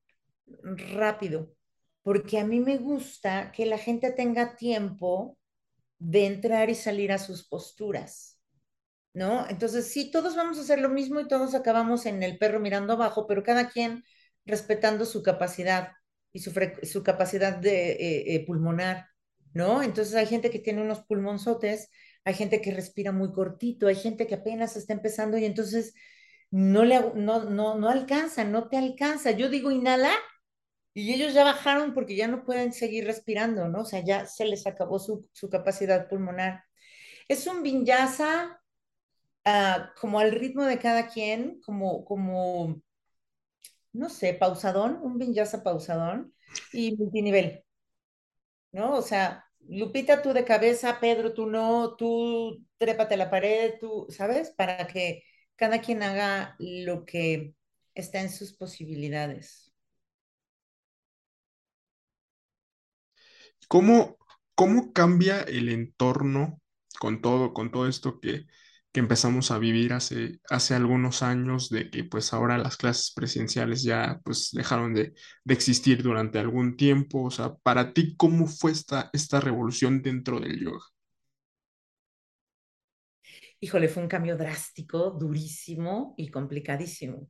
[0.95, 1.53] rápido,
[2.03, 5.37] porque a mí me gusta que la gente tenga tiempo
[5.99, 8.34] de entrar y salir a sus posturas.
[9.15, 9.47] ¿No?
[9.49, 12.93] Entonces, sí, todos vamos a hacer lo mismo y todos acabamos en el perro mirando
[12.93, 14.03] abajo, pero cada quien
[14.45, 15.93] respetando su capacidad
[16.33, 16.51] y su,
[16.83, 19.07] su capacidad de eh, eh, pulmonar,
[19.53, 19.81] ¿no?
[19.83, 21.89] Entonces hay gente que tiene unos pulmonzotes,
[22.25, 25.93] hay gente que respira muy cortito, hay gente que apenas está empezando y entonces
[26.51, 29.31] no le no, no, no alcanza, no te alcanza.
[29.31, 30.11] Yo digo inhala
[30.93, 33.81] y ellos ya bajaron porque ya no pueden seguir respirando, ¿no?
[33.81, 36.63] O sea, ya se les acabó su, su capacidad pulmonar.
[37.27, 38.61] Es un vinyasa
[39.45, 42.81] uh, como al ritmo de cada quien, como, como,
[43.93, 46.33] no sé, pausadón, un vinyasa pausadón
[46.73, 47.63] y multinivel,
[48.71, 48.93] ¿no?
[48.95, 54.05] O sea, Lupita tú de cabeza, Pedro tú no, tú trépate a la pared, tú,
[54.09, 54.51] ¿sabes?
[54.51, 55.23] Para que
[55.55, 57.55] cada quien haga lo que
[57.95, 59.73] está en sus posibilidades.
[63.67, 64.17] ¿Cómo,
[64.53, 66.61] cómo cambia el entorno
[66.99, 68.45] con todo, con todo esto que,
[68.95, 73.83] que empezamos a vivir hace, hace algunos años, de que pues ahora las clases presenciales
[73.83, 77.23] ya pues dejaron de, de, existir durante algún tiempo.
[77.23, 80.85] O sea, para ti, ¿cómo fue esta, esta revolución dentro del yoga?
[83.59, 87.29] Híjole, fue un cambio drástico, durísimo y complicadísimo.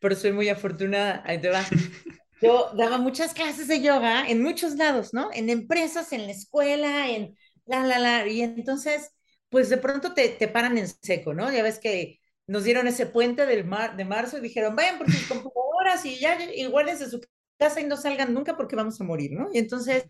[0.00, 1.22] Pero soy muy afortunada.
[1.26, 1.62] Ahí te va.
[2.40, 5.28] Yo daba muchas clases de yoga en muchos lados, ¿no?
[5.34, 8.26] En empresas, en la escuela, en la, la, la.
[8.26, 9.10] Y entonces
[9.52, 11.52] pues de pronto te, te paran en seco, ¿no?
[11.52, 15.12] Ya ves que nos dieron ese puente del mar, de marzo y dijeron, vayan por
[15.12, 17.20] sus computadoras y ya, y guárdense su
[17.58, 19.50] casa y no salgan nunca porque vamos a morir, ¿no?
[19.52, 20.06] Y entonces,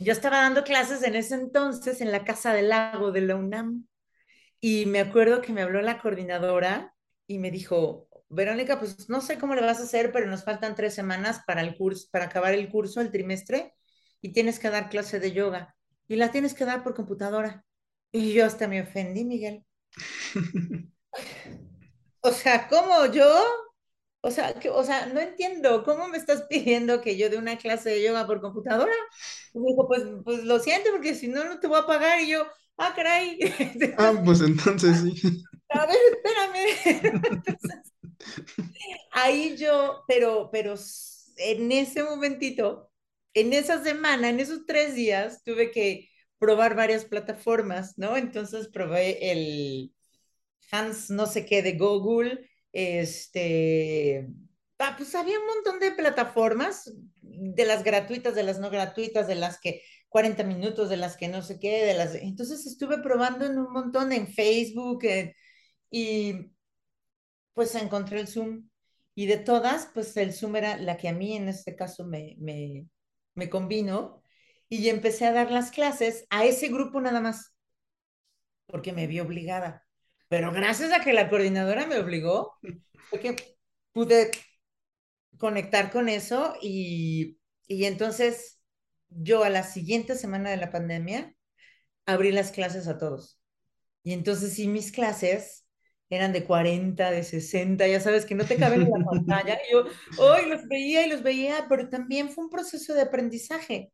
[0.00, 3.86] yo estaba dando clases en ese entonces en la Casa del Lago de la UNAM
[4.60, 6.96] y me acuerdo que me habló la coordinadora
[7.28, 10.74] y me dijo, Verónica, pues no sé cómo le vas a hacer, pero nos faltan
[10.74, 13.74] tres semanas para el curso, para acabar el curso, el trimestre,
[14.20, 15.76] y tienes que dar clase de yoga
[16.08, 17.64] y la tienes que dar por computadora.
[18.10, 19.64] Y yo hasta me ofendí, Miguel.
[22.20, 23.28] o sea, ¿cómo yo?
[24.20, 27.56] O sea, que, o sea, no entiendo, ¿cómo me estás pidiendo que yo dé una
[27.58, 28.92] clase de yoga por computadora?
[29.54, 32.20] Y me dijo, pues, pues lo siento, porque si no, no te voy a pagar.
[32.20, 32.46] Y yo,
[32.78, 33.38] ah, caray.
[33.98, 35.44] ah, pues entonces sí.
[35.70, 37.20] A ver, espérame.
[37.30, 37.92] Entonces,
[39.12, 40.74] ahí yo, pero, pero
[41.36, 42.87] en ese momentito,
[43.40, 48.16] en esa semana, en esos tres días, tuve que probar varias plataformas, ¿no?
[48.16, 49.92] Entonces probé el
[50.70, 54.28] Hans no sé qué de Google, este,
[54.96, 59.58] pues había un montón de plataformas, de las gratuitas, de las no gratuitas, de las
[59.60, 62.14] que 40 minutos, de las que no sé qué, de las...
[62.14, 65.04] Entonces estuve probando en un montón en Facebook
[65.90, 66.50] y
[67.54, 68.68] pues encontré el Zoom.
[69.14, 72.36] Y de todas, pues el Zoom era la que a mí en este caso me,
[73.38, 74.20] me combino
[74.68, 77.54] y empecé a dar las clases a ese grupo nada más,
[78.66, 79.86] porque me vi obligada.
[80.28, 82.58] Pero gracias a que la coordinadora me obligó,
[83.08, 83.56] fue que
[83.92, 84.30] pude
[85.38, 88.60] conectar con eso y, y entonces
[89.08, 91.34] yo a la siguiente semana de la pandemia
[92.04, 93.40] abrí las clases a todos.
[94.02, 95.64] Y entonces sí, mis clases
[96.10, 99.58] eran de 40, de 60, ya sabes que no te caben en la pantalla.
[99.68, 99.84] Y yo
[100.18, 103.92] hoy los veía y los veía, pero también fue un proceso de aprendizaje,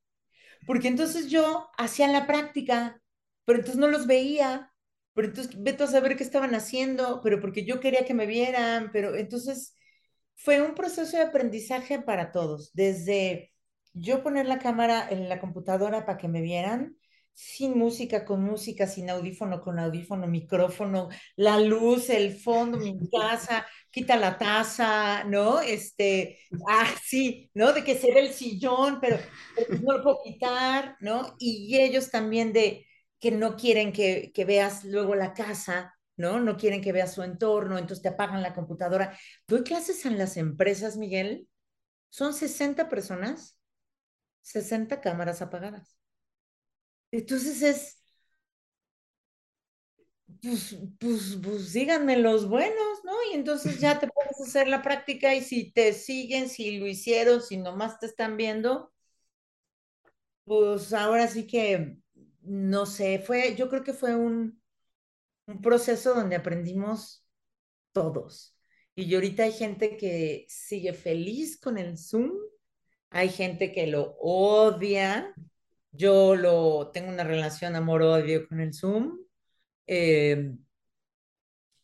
[0.67, 3.01] porque entonces yo hacía la práctica,
[3.45, 4.73] pero entonces no los veía,
[5.15, 8.91] pero entonces vete a saber qué estaban haciendo, pero porque yo quería que me vieran,
[8.93, 9.77] pero entonces
[10.37, 13.53] fue un proceso de aprendizaje para todos, desde
[13.93, 16.97] yo poner la cámara en la computadora para que me vieran,
[17.35, 23.67] sin música, con música, sin audífono, con audífono, micrófono, la luz, el fondo, mi casa,
[23.91, 25.61] quita la taza, ¿no?
[25.61, 27.73] Este, ah, sí, ¿no?
[27.73, 29.19] De que se ve el sillón, pero,
[29.57, 31.35] pero no lo puedo quitar, ¿no?
[31.39, 32.87] Y ellos también de
[33.19, 36.41] que no quieren que, que veas luego la casa, ¿no?
[36.41, 39.19] No quieren que veas su entorno, entonces te apagan la computadora.
[39.49, 41.49] Doy clases en las empresas, Miguel.
[42.11, 43.59] Son 60 personas,
[44.43, 45.99] 60 cámaras apagadas.
[47.17, 47.99] Entonces es,
[50.43, 53.13] pues, pues, pues síganme los buenos, ¿no?
[53.33, 57.41] Y entonces ya te puedes hacer la práctica y si te siguen, si lo hicieron,
[57.43, 58.93] si nomás te están viendo,
[60.45, 61.99] pues ahora sí que,
[62.43, 64.61] no sé, fue, yo creo que fue un,
[65.47, 67.27] un proceso donde aprendimos
[67.93, 68.57] todos.
[68.97, 72.33] Y ahorita hay gente que sigue feliz con el Zoom,
[73.11, 75.35] hay gente que lo odia,
[75.97, 79.19] yo lo, tengo una relación amor-odio con el Zoom.
[79.87, 80.55] Eh,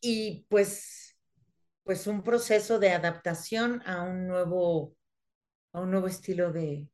[0.01, 1.17] y pues,
[1.83, 4.97] pues un proceso de adaptación a un nuevo,
[5.73, 6.89] a un nuevo estilo de,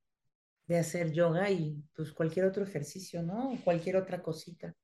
[0.66, 3.58] de hacer yoga y pues cualquier otro ejercicio, ¿no?
[3.64, 4.74] Cualquier otra cosita.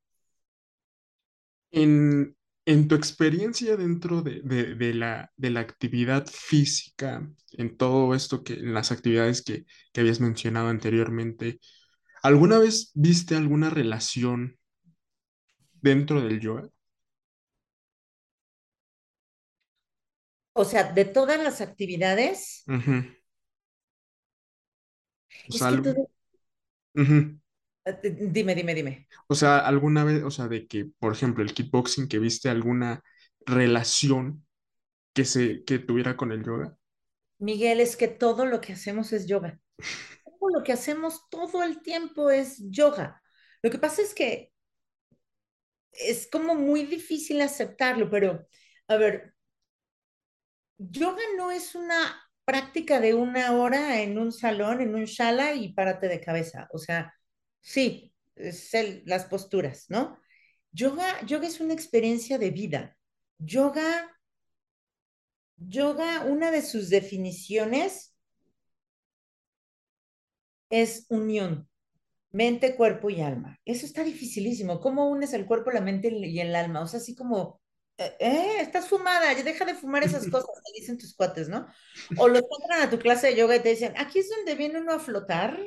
[1.73, 8.15] En, en tu experiencia dentro de, de, de la, de la actividad física, en todo
[8.15, 11.59] esto que, en las actividades que, que habías mencionado anteriormente,
[12.23, 14.59] ¿Alguna vez viste alguna relación
[15.83, 16.69] dentro del yoga?
[20.55, 22.65] O sea, de todas las actividades.
[25.49, 26.11] O es que todo,
[26.95, 27.41] ujú.
[27.85, 29.07] eh, dime, dime, dime.
[29.29, 33.03] O sea, alguna vez, o sea, de que, por ejemplo, el kickboxing, que viste alguna
[33.47, 34.47] relación
[35.15, 36.77] que se, que tuviera con el yoga.
[37.39, 39.59] Miguel, es que todo lo que hacemos es yoga.
[40.51, 43.23] Lo que hacemos todo el tiempo es yoga.
[43.63, 44.53] Lo que pasa es que
[45.93, 48.47] es como muy difícil aceptarlo, pero
[48.89, 49.35] a ver,
[50.79, 55.73] yoga no es una práctica de una hora en un salón, en un shala y
[55.73, 56.69] párate de cabeza.
[56.73, 57.15] O sea,
[57.61, 60.19] sí, es el- las posturas, ¿no?
[60.73, 62.97] Yoga, yoga es una experiencia de vida.
[63.39, 64.11] Yoga,
[65.57, 68.12] yoga, una de sus definiciones
[70.73, 71.69] es unión.
[72.33, 73.61] Mente, cuerpo y alma.
[73.65, 74.81] Eso está dificilísimo.
[74.81, 76.83] ¿Cómo unes el cuerpo, la mente y el alma?
[76.83, 77.61] O sea, así como,
[77.99, 81.67] eh, eh, estás fumada, ya deja de fumar esas cosas, te dicen tus cuates, ¿no?
[82.17, 84.81] O los entran a tu clase de yoga y te dicen, aquí es donde viene
[84.81, 85.59] uno a flotar,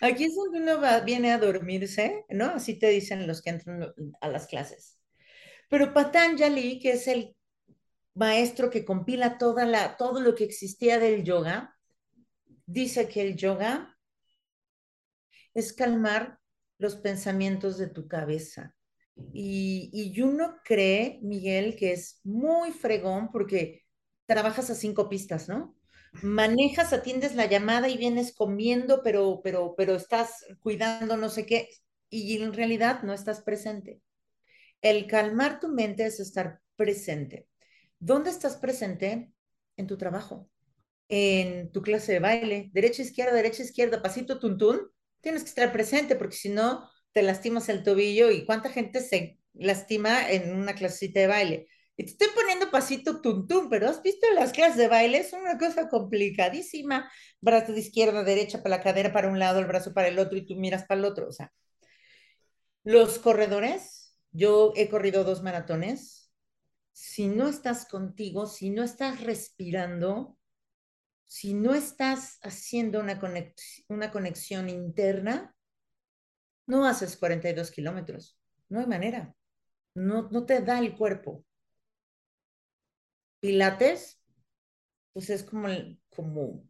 [0.00, 2.46] aquí es donde uno va- viene a dormirse, ¿no?
[2.46, 4.98] Así te dicen los que entran a las clases.
[5.70, 7.36] Pero Patanjali, que es el
[8.14, 11.76] maestro que compila toda la, todo lo que existía del yoga,
[12.66, 13.95] dice que el yoga
[15.56, 16.38] es calmar
[16.78, 18.76] los pensamientos de tu cabeza.
[19.32, 23.82] Y, y uno cree, Miguel, que es muy fregón porque
[24.26, 25.74] trabajas a cinco pistas, ¿no?
[26.22, 31.70] Manejas, atiendes la llamada y vienes comiendo, pero, pero, pero estás cuidando no sé qué,
[32.10, 34.02] y en realidad no estás presente.
[34.82, 37.48] El calmar tu mente es estar presente.
[37.98, 39.32] ¿Dónde estás presente?
[39.78, 40.50] En tu trabajo,
[41.08, 44.90] en tu clase de baile, derecha, izquierda, derecha, izquierda, pasito, tuntún,
[45.26, 49.40] tienes que estar presente porque si no te lastimas el tobillo y cuánta gente se
[49.54, 51.68] lastima en una clasita de baile.
[51.96, 55.58] Y te estoy poniendo pasito tuntún, pero has visto las clases de baile, es una
[55.58, 57.10] cosa complicadísima.
[57.40, 60.38] Brazo de izquierda, derecha, para la cadera para un lado, el brazo para el otro
[60.38, 61.26] y tú miras para el otro.
[61.26, 61.52] O sea,
[62.84, 66.30] los corredores, yo he corrido dos maratones.
[66.92, 70.35] Si no estás contigo, si no estás respirando,
[71.26, 75.54] si no estás haciendo una, conex una conexión interna,
[76.66, 78.38] no haces 42 kilómetros.
[78.68, 79.34] No hay manera.
[79.94, 81.44] No, no te da el cuerpo.
[83.40, 84.20] Pilates,
[85.12, 85.68] pues es como,
[86.10, 86.64] como,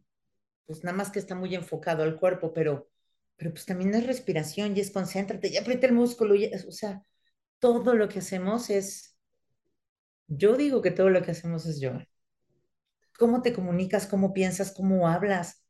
[0.65, 2.89] pues nada más que está muy enfocado al cuerpo, pero,
[3.35, 6.35] pero pues también es respiración y es concéntrate, ya aprieta el músculo,
[6.67, 7.03] o sea,
[7.59, 9.17] todo lo que hacemos es,
[10.27, 12.07] yo digo que todo lo que hacemos es yoga.
[13.17, 14.07] ¿Cómo te comunicas?
[14.07, 14.71] ¿Cómo piensas?
[14.73, 15.63] ¿Cómo hablas?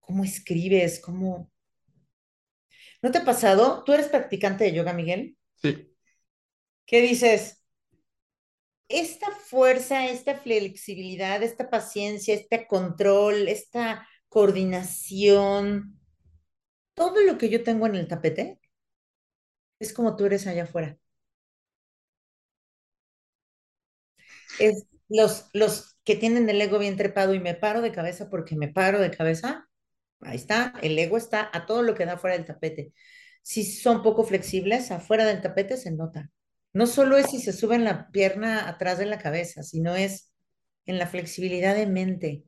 [0.00, 1.00] ¿Cómo escribes?
[1.00, 1.50] ¿Cómo,
[3.02, 3.82] ¿No te ha pasado?
[3.84, 5.36] ¿Tú eres practicante de yoga, Miguel?
[5.56, 5.88] Sí.
[6.86, 7.60] ¿Qué dices?
[8.88, 15.98] Esta fuerza, esta flexibilidad, esta paciencia, este control, esta coordinación,
[16.94, 18.60] todo lo que yo tengo en el tapete
[19.80, 20.98] es como tú eres allá afuera.
[24.58, 28.56] Es los, los que tienen el ego bien trepado y me paro de cabeza porque
[28.56, 29.68] me paro de cabeza,
[30.20, 32.92] ahí está, el ego está a todo lo que da fuera del tapete.
[33.42, 36.30] si son poco flexibles, afuera del tapete se nota.
[36.72, 40.32] No solo es si se suben la pierna atrás de la cabeza, sino es
[40.86, 42.44] en la flexibilidad de mente,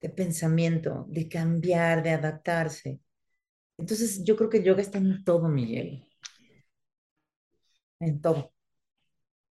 [0.00, 3.00] de pensamiento, de cambiar, de adaptarse.
[3.78, 6.06] Entonces, yo creo que el yoga está en todo, Miguel.
[8.00, 8.52] En todo.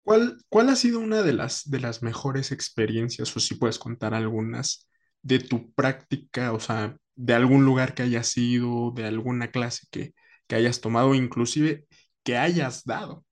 [0.04, 4.14] ¿Cuál, cuál ha sido una de las, de las mejores experiencias, o si puedes contar
[4.14, 4.89] algunas,
[5.22, 10.14] de tu práctica, o sea, de algún lugar que hayas ido, de alguna clase que,
[10.47, 11.86] que hayas tomado, inclusive
[12.24, 13.26] que hayas dado?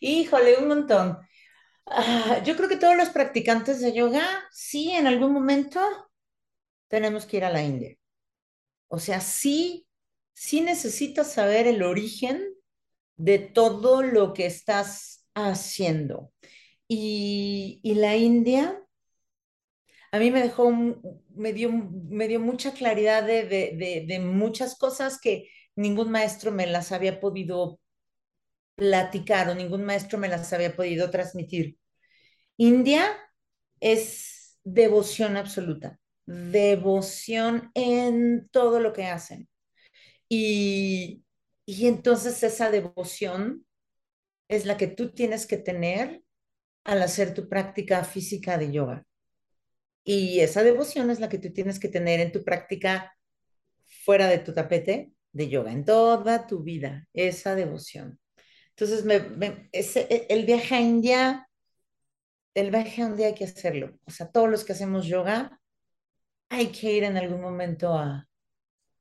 [0.00, 1.18] Híjole, un montón.
[1.86, 5.80] Ah, yo creo que todos los practicantes de yoga, sí, en algún momento
[6.88, 7.96] tenemos que ir a la India.
[8.88, 9.86] O sea, sí,
[10.34, 12.42] sí necesitas saber el origen
[13.20, 16.32] de todo lo que estás haciendo.
[16.88, 18.80] Y, y la India
[20.12, 25.20] a mí me dejó, me dio, me dio mucha claridad de, de, de, muchas cosas
[25.20, 27.78] que ningún maestro me las había podido
[28.74, 31.76] platicar o ningún maestro me las había podido transmitir.
[32.56, 33.06] India
[33.78, 39.48] es devoción absoluta, devoción en todo lo que hacen.
[40.28, 41.24] Y,
[41.66, 43.66] y entonces esa devoción
[44.48, 46.22] es la que tú tienes que tener
[46.84, 49.06] al hacer tu práctica física de yoga.
[50.02, 53.14] Y esa devoción es la que tú tienes que tener en tu práctica
[54.04, 58.18] fuera de tu tapete de yoga, en toda tu vida, esa devoción.
[58.70, 59.04] Entonces,
[59.72, 61.48] e, el viaje a India,
[62.54, 63.98] el viaje a India hay que hacerlo.
[64.04, 65.60] O sea, todos los que hacemos yoga,
[66.48, 68.26] hay que ir en algún momento a,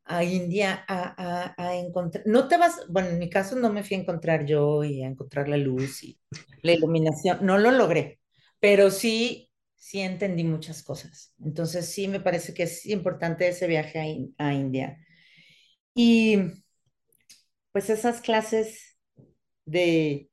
[0.10, 3.96] a India a, a, encontrar, no te vas, bueno, en mi caso no me fui
[3.96, 6.20] a encontrar yo y a encontrar la luz y
[6.64, 8.20] la iluminación, no lo logré,
[8.60, 9.50] pero sí
[9.80, 11.34] sí entendí muchas cosas.
[11.44, 14.98] Entonces sí me parece que es importante ese viaje a, a India.
[15.94, 16.38] Y
[17.72, 18.98] pues esas clases
[19.66, 20.30] de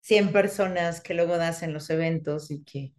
[0.00, 2.94] 100 personas que luego das en los eventos y que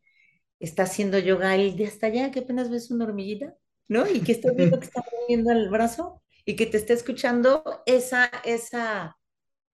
[0.59, 3.55] está haciendo yoga y de hasta allá que apenas ves una hormiguita,
[3.93, 4.09] ¿no?
[4.09, 8.25] Y que estás viendo que está moviendo el brazo y que te esté escuchando esa,
[8.43, 9.17] esa,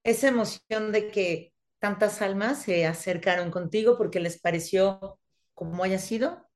[0.03, 5.19] esa emoción de que tantas almas se acercaron contigo porque les pareció
[5.53, 6.47] como haya sido,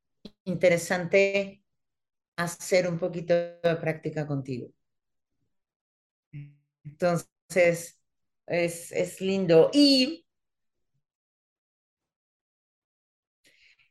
[0.43, 1.64] interesante
[2.36, 4.70] hacer un poquito de práctica contigo.
[6.84, 7.99] Entonces,
[8.45, 9.70] es, es lindo.
[9.74, 10.22] Y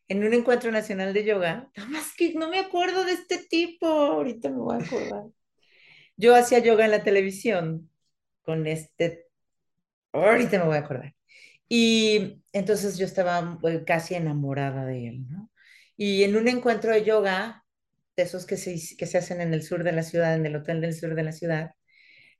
[0.08, 3.86] en un encuentro nacional de yoga, nada más que no me acuerdo de este tipo,
[3.86, 5.24] ahorita me voy a acordar.
[6.16, 7.90] Yo hacía yoga en la televisión
[8.42, 9.26] con este,
[10.12, 11.14] ahorita me voy a acordar.
[11.68, 15.50] Y entonces yo estaba eh, casi enamorada de él, ¿no?
[15.96, 17.64] Y en un encuentro de yoga,
[18.16, 20.56] de esos que se, que se hacen en el sur de la ciudad, en el
[20.56, 21.72] hotel del sur de la ciudad,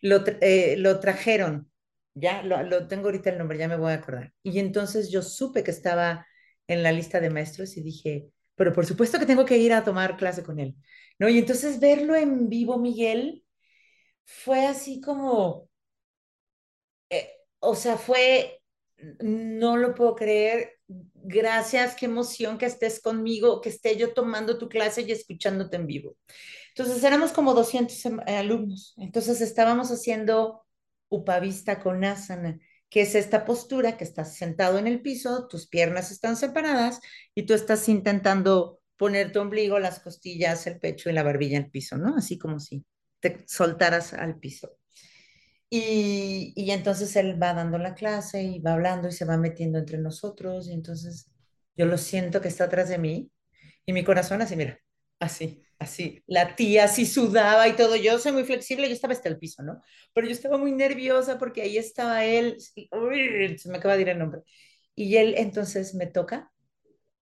[0.01, 1.71] lo, eh, lo trajeron,
[2.15, 4.33] ya lo, lo, tengo ahorita el nombre, ya me voy a acordar.
[4.43, 6.27] Y entonces yo supe que estaba
[6.69, 9.85] en la lista de maestros y dije, pero por supuesto que tengo que ir a
[9.85, 10.77] tomar clase con él,
[11.19, 11.29] ¿no?
[11.29, 13.45] Y entonces verlo en vivo, Miguel,
[14.25, 15.69] fue así como,
[17.11, 18.63] eh, o sea, fue
[19.21, 20.79] no lo puedo creer.
[21.15, 25.87] Gracias, qué emoción que estés conmigo, que esté yo tomando tu clase y escuchándote en
[25.87, 26.17] vivo.
[26.75, 28.95] Entonces éramos como 200 em, alumnos.
[28.99, 30.65] Entonces estábamos haciendo
[31.09, 32.59] upavista con asana,
[32.93, 37.01] que es esta postura que estás sentado en el piso, tus piernas están separadas
[37.35, 41.71] y tú estás intentando poner tu ombligo, las costillas, el pecho y la barbilla el
[41.71, 42.15] piso, ¿no?
[42.17, 42.85] Así como si
[43.19, 44.77] te soltaras al piso.
[45.71, 49.79] Y, y, entonces él va dando la clase y va hablando y se va metiendo
[49.79, 51.31] entre nosotros y entonces
[51.75, 53.31] yo lo siento que está atrás de mí
[53.87, 54.79] y mi corazón así, mira,
[55.19, 59.29] así, así, la tía así sudaba y todo, yo soy muy flexible, yo estaba hasta
[59.29, 59.83] el piso, ¿no?
[60.15, 62.89] Pero yo estaba muy nerviosa porque ahí estaba él, y,
[63.59, 64.43] se me acaba de ir el nombre,
[64.95, 66.51] y él entonces me toca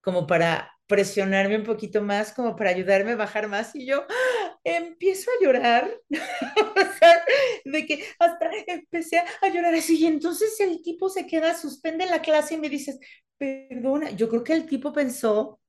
[0.01, 4.05] como para presionarme un poquito más, como para ayudarme a bajar más, y yo
[4.65, 5.91] empiezo a llorar,
[7.65, 12.23] de que hasta empecé a llorar así, y entonces el tipo se queda, suspende la
[12.23, 12.99] clase y me dices,
[13.39, 15.60] perdona, yo creo que el tipo pensó,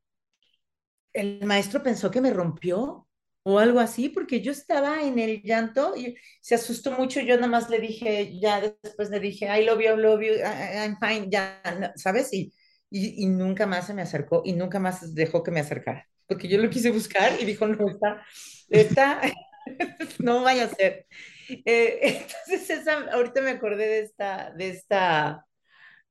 [1.14, 3.07] el maestro pensó que me rompió
[3.43, 7.47] o algo así, porque yo estaba en el llanto y se asustó mucho, yo nada
[7.47, 11.28] más le dije, ya después le dije, I love you, I love you, I'm fine,
[11.30, 11.62] ya,
[11.95, 12.32] ¿sabes?
[12.34, 12.53] Y
[12.91, 16.57] y, nunca más se me acercó y nunca más dejó que me acercara, porque yo
[16.57, 18.22] lo quise buscar y dijo, no, está,
[18.70, 19.22] está,
[20.20, 21.07] no vaya a ser.
[21.49, 21.99] Eh,
[22.47, 25.45] entonces, esa, ahorita me acordé de esta, de esta,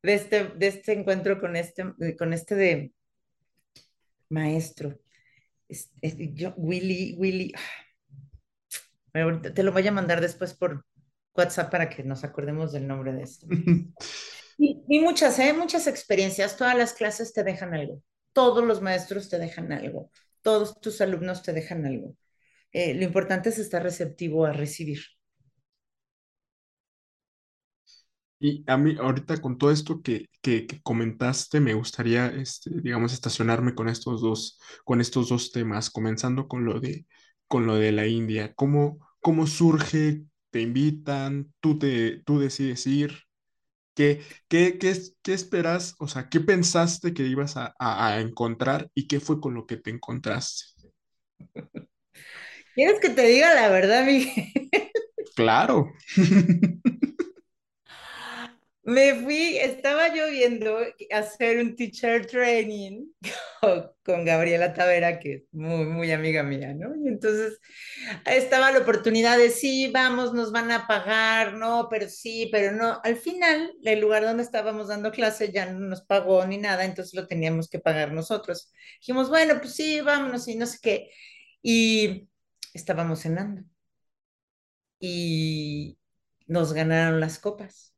[0.02, 1.84] de este, de este encuentro con este,
[2.18, 2.92] con este de
[4.30, 4.98] maestro.
[6.02, 7.52] Yo, Willy, Willy,
[9.54, 10.84] te lo voy a mandar después por
[11.34, 13.46] WhatsApp para que nos acordemos del nombre de esto.
[14.62, 15.54] Y, muchas, ¿eh?
[15.54, 18.02] muchas experiencias, todas las clases te dejan algo,
[18.34, 20.10] todos los maestros te dejan algo,
[20.42, 22.14] todos tus alumnos te dejan algo.
[22.70, 25.00] Eh, lo importante es estar receptivo a recibir.
[28.40, 33.74] Y a mí, ahorita con todo esto que, que, comentaste, me gustaría, este, digamos, estacionarme
[33.74, 37.06] con estos dos, con estos dos temas, comenzando con lo de,
[37.48, 38.54] con lo de la India.
[38.54, 40.22] ¿Cómo, cómo surge?
[40.50, 41.52] ¿Te invitan?
[41.60, 43.12] ¿Tú, te, tú decides ir?
[43.94, 45.94] ¿Qué, qué, qué, qué esperas?
[45.98, 49.76] O sea, ¿qué pensaste que ibas a, a encontrar y qué fue con lo que
[49.76, 50.64] te encontraste?
[52.74, 54.52] ¿Quieres que te diga la verdad, Miguel?
[55.34, 55.92] Claro.
[58.90, 60.78] Me fui, estaba yo viendo
[61.12, 63.06] hacer un teacher training
[64.04, 66.96] con, Gabriela Tavera, que es muy, muy amiga mía, ¿no?
[66.96, 67.60] Y entonces
[68.26, 73.00] estaba la oportunidad de sí, vamos, nos van a pagar, no, pero sí, pero no.
[73.04, 77.14] Al final, el lugar donde estábamos dando clase ya no nos pagó ni nada, entonces
[77.14, 78.72] lo teníamos que pagar nosotros.
[79.00, 81.10] Dijimos, bueno, pues sí, vámonos y no sé qué.
[81.62, 82.28] Y
[82.74, 83.62] estábamos cenando.
[84.98, 85.98] Y
[86.46, 87.89] nos ganaron las copas.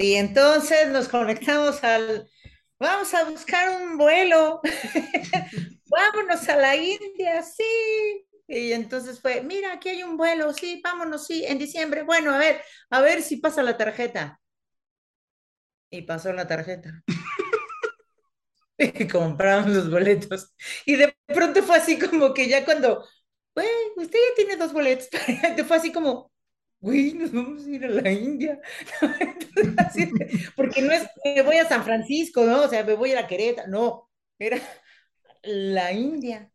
[0.00, 2.30] Y entonces nos conectamos al,
[2.78, 4.60] vamos a buscar un vuelo,
[5.86, 8.24] vámonos a la India, sí.
[8.46, 12.04] Y entonces fue, mira, aquí hay un vuelo, sí, vámonos, sí, en diciembre.
[12.04, 14.40] Bueno, a ver, a ver si pasa la tarjeta.
[15.90, 17.02] Y pasó la tarjeta.
[18.78, 20.54] y compramos los boletos.
[20.86, 23.04] Y de pronto fue así como que ya cuando,
[23.96, 25.08] usted ya tiene dos boletos,
[25.66, 26.30] fue así como,
[26.80, 28.60] güey, nos vamos a ir a la India.
[30.56, 32.64] porque no es, me voy a San Francisco, ¿no?
[32.64, 34.60] O sea, me voy a la Querétaro, no, era
[35.42, 36.50] la India.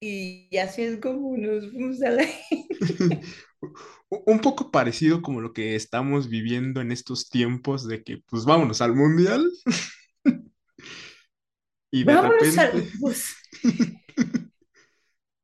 [0.00, 3.20] Y así es como nos fuimos a la India.
[4.26, 8.82] Un poco parecido como lo que estamos viviendo en estos tiempos de que, pues vámonos
[8.82, 9.48] al mundial.
[11.90, 12.60] y de vámonos repente...
[12.60, 12.88] al...
[13.00, 13.36] Pues,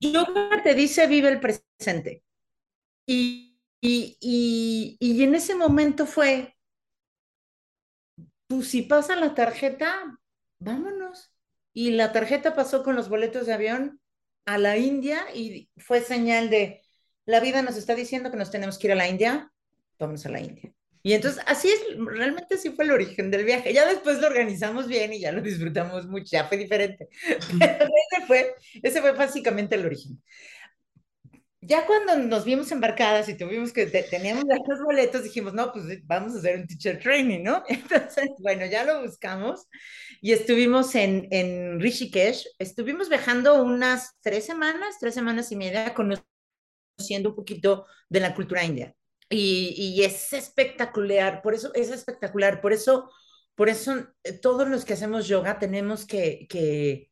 [0.01, 2.25] yoga te dice vive el presente.
[3.07, 3.48] Y
[3.81, 6.57] y, en ese momento fue,
[8.47, 10.19] pues si pasa la tarjeta,
[10.59, 11.33] vámonos.
[11.73, 14.01] Y la tarjeta pasó con los boletos de avión
[14.47, 16.83] a la India y fue señal de,
[17.27, 19.53] la vida nos está diciendo que nos tenemos que ir a la India,
[19.99, 20.73] vamos a la India.
[21.03, 23.73] Y entonces así es, realmente así fue el origen del viaje.
[23.73, 27.09] Ya después lo organizamos bien y ya lo disfrutamos mucho, ya fue diferente.
[27.59, 30.21] Pero ese fue, ese fue básicamente el origen
[31.69, 36.35] ya cuando nos vimos embarcadas y tuvimos que, teníamos los boletos, dijimos, no, pues vamos
[36.35, 37.63] a hacer un teacher training, ¿no?
[37.69, 39.67] Entonces, bueno, ya lo buscamos
[40.23, 47.29] y estuvimos en, en Rishikesh, estuvimos viajando unas tres semanas, tres semanas y media, conociendo
[47.29, 48.95] un poquito de la cultura india.
[49.29, 53.11] Y, y es espectacular, por eso es espectacular, por eso,
[53.55, 57.08] por eso eh, todos los que hacemos yoga tenemos que, que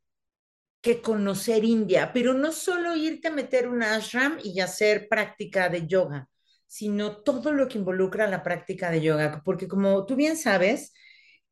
[0.81, 5.87] que conocer India, pero no solo irte a meter un ashram y hacer práctica de
[5.87, 6.29] yoga,
[6.67, 10.93] sino todo lo que involucra la práctica de yoga, porque como tú bien sabes,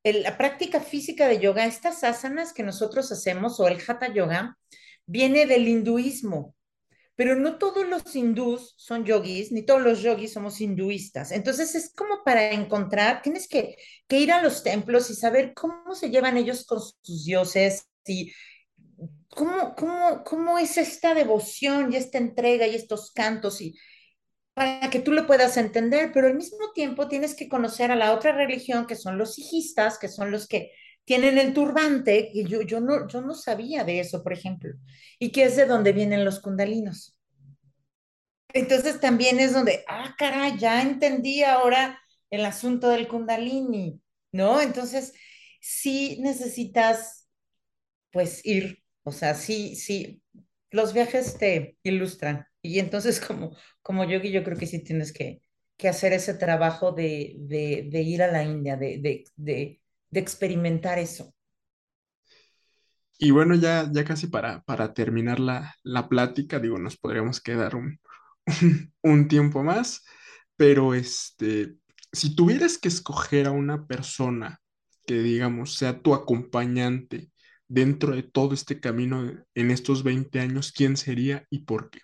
[0.04, 4.58] la práctica física de yoga, estas asanas que nosotros hacemos o el hatha yoga,
[5.06, 6.54] viene del hinduismo,
[7.16, 11.30] pero no todos los hindús son yogis, ni todos los yogis somos hinduistas.
[11.32, 13.76] Entonces es como para encontrar, tienes que,
[14.08, 18.32] que ir a los templos y saber cómo se llevan ellos con sus dioses y
[19.34, 23.74] ¿Cómo, cómo, cómo es esta devoción y esta entrega y estos cantos y
[24.54, 28.14] para que tú lo puedas entender, pero al mismo tiempo tienes que conocer a la
[28.14, 30.70] otra religión que son los sijistas, que son los que
[31.04, 34.72] tienen el turbante, y yo, yo, no, yo no sabía de eso, por ejemplo,
[35.18, 37.18] y que es de donde vienen los kundalinos.
[38.54, 44.00] Entonces también es donde, ah, caray, ya entendí ahora el asunto del kundalini,
[44.32, 44.60] ¿no?
[44.60, 45.12] Entonces,
[45.60, 47.28] sí necesitas,
[48.12, 50.20] pues, ir o sea, sí, sí,
[50.70, 52.46] los viajes te ilustran.
[52.60, 55.40] Y entonces como, como yogi yo creo que sí tienes que,
[55.76, 59.80] que hacer ese trabajo de, de, ir a la India, de, de,
[60.12, 61.34] experimentar eso.
[63.18, 67.76] Y bueno, ya, ya casi para, para terminar la, la plática, digo, nos podríamos quedar
[67.76, 68.00] un,
[69.02, 70.04] un tiempo más,
[70.56, 71.74] pero este,
[72.12, 74.60] si tuvieras que escoger a una persona
[75.06, 77.30] que, digamos, sea tu acompañante
[77.68, 82.00] dentro de todo este camino en estos 20 años, quién sería y por qué?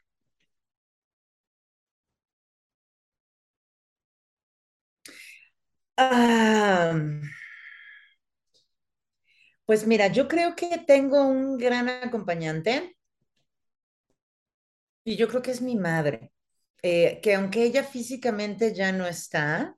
[9.65, 12.97] Pues mira, yo creo que tengo un gran acompañante
[15.05, 16.33] Y yo creo que es mi madre,
[16.83, 19.77] eh, que aunque ella físicamente ya no está,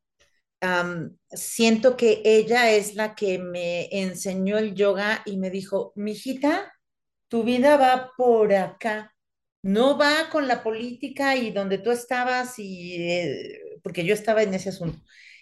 [1.30, 6.72] siento que ella es la que me enseñó el yoga y me dijo, mijita,
[7.28, 9.14] tu vida va por acá,
[9.62, 14.54] no va con la política y donde tú estabas y eh, porque yo estaba en
[14.54, 14.98] ese asunto.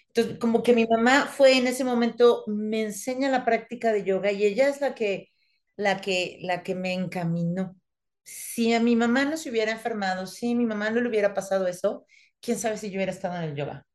[0.07, 4.31] Entonces, como que mi mamá fue en ese momento, me enseña la práctica de yoga
[4.31, 5.29] y ella es la que,
[5.77, 7.75] la que, la que me encaminó.
[8.23, 11.33] Si a mi mamá no se hubiera enfermado, si a mi mamá no le hubiera
[11.33, 12.05] pasado eso,
[12.41, 13.85] quién sabe si yo hubiera estado en el yoga.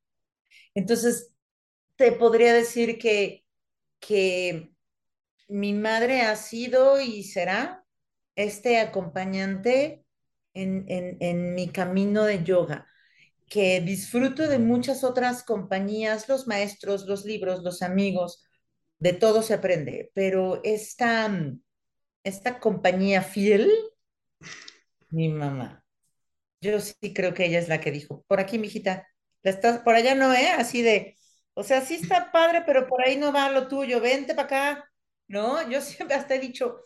[0.77, 1.33] Entonces,
[1.97, 3.47] te podría decir que,
[3.99, 4.72] que
[5.49, 7.83] mi madre ha sido y será
[8.35, 10.05] este acompañante
[10.53, 12.87] en, en, mi camino de yoga,
[13.49, 18.45] que disfruto de muchas otras compañías, los maestros, los libros, los amigos,
[18.99, 21.31] de todo se aprende, pero esta,
[22.22, 23.72] esta compañía fiel,
[25.09, 25.83] mi mamá.
[26.61, 29.07] Yo sí creo que ella es la que dijo, por aquí, mijita,
[29.51, 30.49] estás, por allá no, ¿eh?
[30.51, 31.16] Así de,
[31.55, 34.90] o sea, sí está padre, pero por ahí no va lo tuyo, vente para acá,
[35.28, 35.68] ¿no?
[35.70, 36.80] Yo siempre hasta he dicho,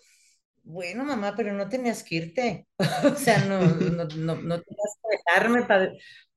[0.62, 2.68] bueno, mamá, pero no tenías que irte,
[3.04, 5.64] o sea, no, no, no, no tenías que dejarme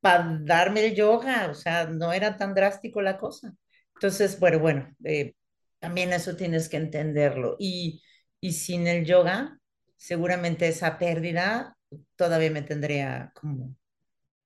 [0.01, 3.53] para darme el yoga, o sea, no era tan drástico la cosa.
[3.95, 5.35] Entonces, bueno, bueno, eh,
[5.79, 7.55] también eso tienes que entenderlo.
[7.59, 8.01] Y,
[8.39, 9.59] y sin el yoga,
[9.97, 11.77] seguramente esa pérdida
[12.15, 13.75] todavía me tendría como,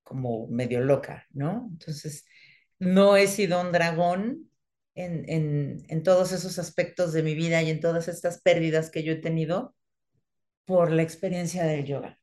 [0.07, 1.67] como medio loca, ¿no?
[1.71, 2.25] Entonces,
[2.79, 4.49] no he sido un dragón
[4.95, 9.03] en, en, en todos esos aspectos de mi vida y en todas estas pérdidas que
[9.03, 9.75] yo he tenido
[10.65, 12.19] por la experiencia del yoga.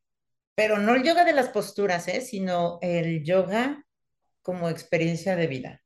[0.55, 2.21] Pero no el yoga de las posturas, ¿eh?
[2.21, 3.85] sino el yoga
[4.41, 5.83] como experiencia de vida.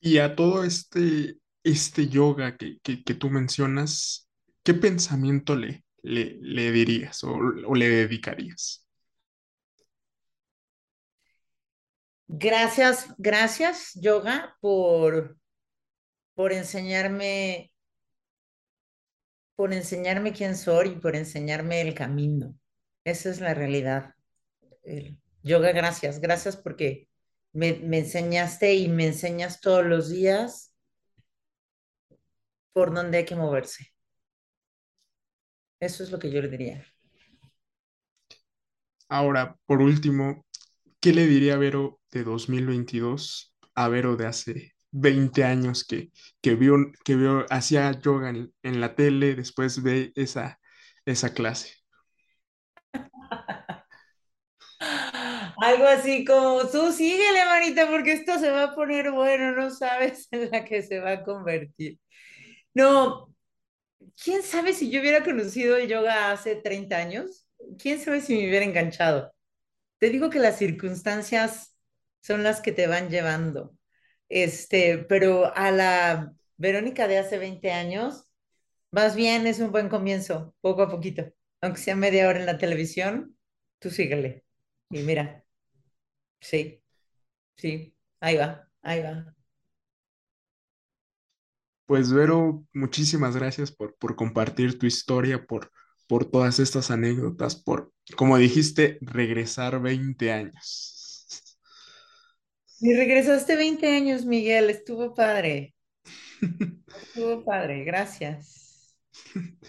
[0.00, 4.28] Y a todo este, este yoga que, que, que tú mencionas,
[4.62, 7.32] ¿qué pensamiento le, le, le dirías o,
[7.66, 8.86] o le dedicarías?
[12.32, 15.36] Gracias, gracias, yoga, por,
[16.34, 17.72] por enseñarme,
[19.56, 22.54] por enseñarme quién soy y por enseñarme el camino.
[23.02, 24.14] Esa es la realidad.
[25.42, 27.08] Yoga, gracias, gracias porque
[27.52, 30.72] me, me enseñaste y me enseñas todos los días
[32.72, 33.92] por dónde hay que moverse.
[35.80, 36.86] Eso es lo que yo le diría.
[39.08, 40.46] Ahora, por último,
[41.00, 46.54] ¿qué le diría a Vero de 2022 a Vero de hace 20 años que, que
[46.54, 50.60] vio, que vio, hacía yoga en, la tele, después ve esa,
[51.04, 51.74] esa clase?
[55.62, 60.26] Algo así como, tú síguele, manita, porque esto se va a poner bueno, no sabes
[60.30, 61.98] en la que se va a convertir.
[62.74, 63.34] No,
[64.22, 67.46] quién sabe si yo hubiera conocido el yoga hace 30 años,
[67.78, 69.32] quién sabe si me hubiera enganchado.
[69.98, 71.69] Te digo que las circunstancias
[72.20, 73.76] son las que te van llevando.
[74.28, 78.26] Este, pero a la Verónica de hace 20 años,
[78.92, 81.24] más bien es un buen comienzo, poco a poquito.
[81.60, 83.36] Aunque sea media hora en la televisión,
[83.80, 84.44] tú síguele.
[84.90, 85.44] Y mira,
[86.40, 86.82] sí,
[87.56, 89.34] sí, ahí va, ahí va.
[91.86, 95.70] Pues Vero, muchísimas gracias por, por compartir tu historia, por,
[96.06, 100.99] por todas estas anécdotas, por, como dijiste, regresar 20 años.
[102.80, 105.74] Y regresaste 20 años, Miguel, estuvo padre,
[107.02, 108.96] estuvo padre, gracias.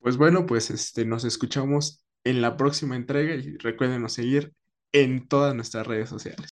[0.00, 4.54] Pues bueno, pues este, nos escuchamos en la próxima entrega y recuérdenos seguir
[4.92, 6.46] en todas nuestras redes sociales.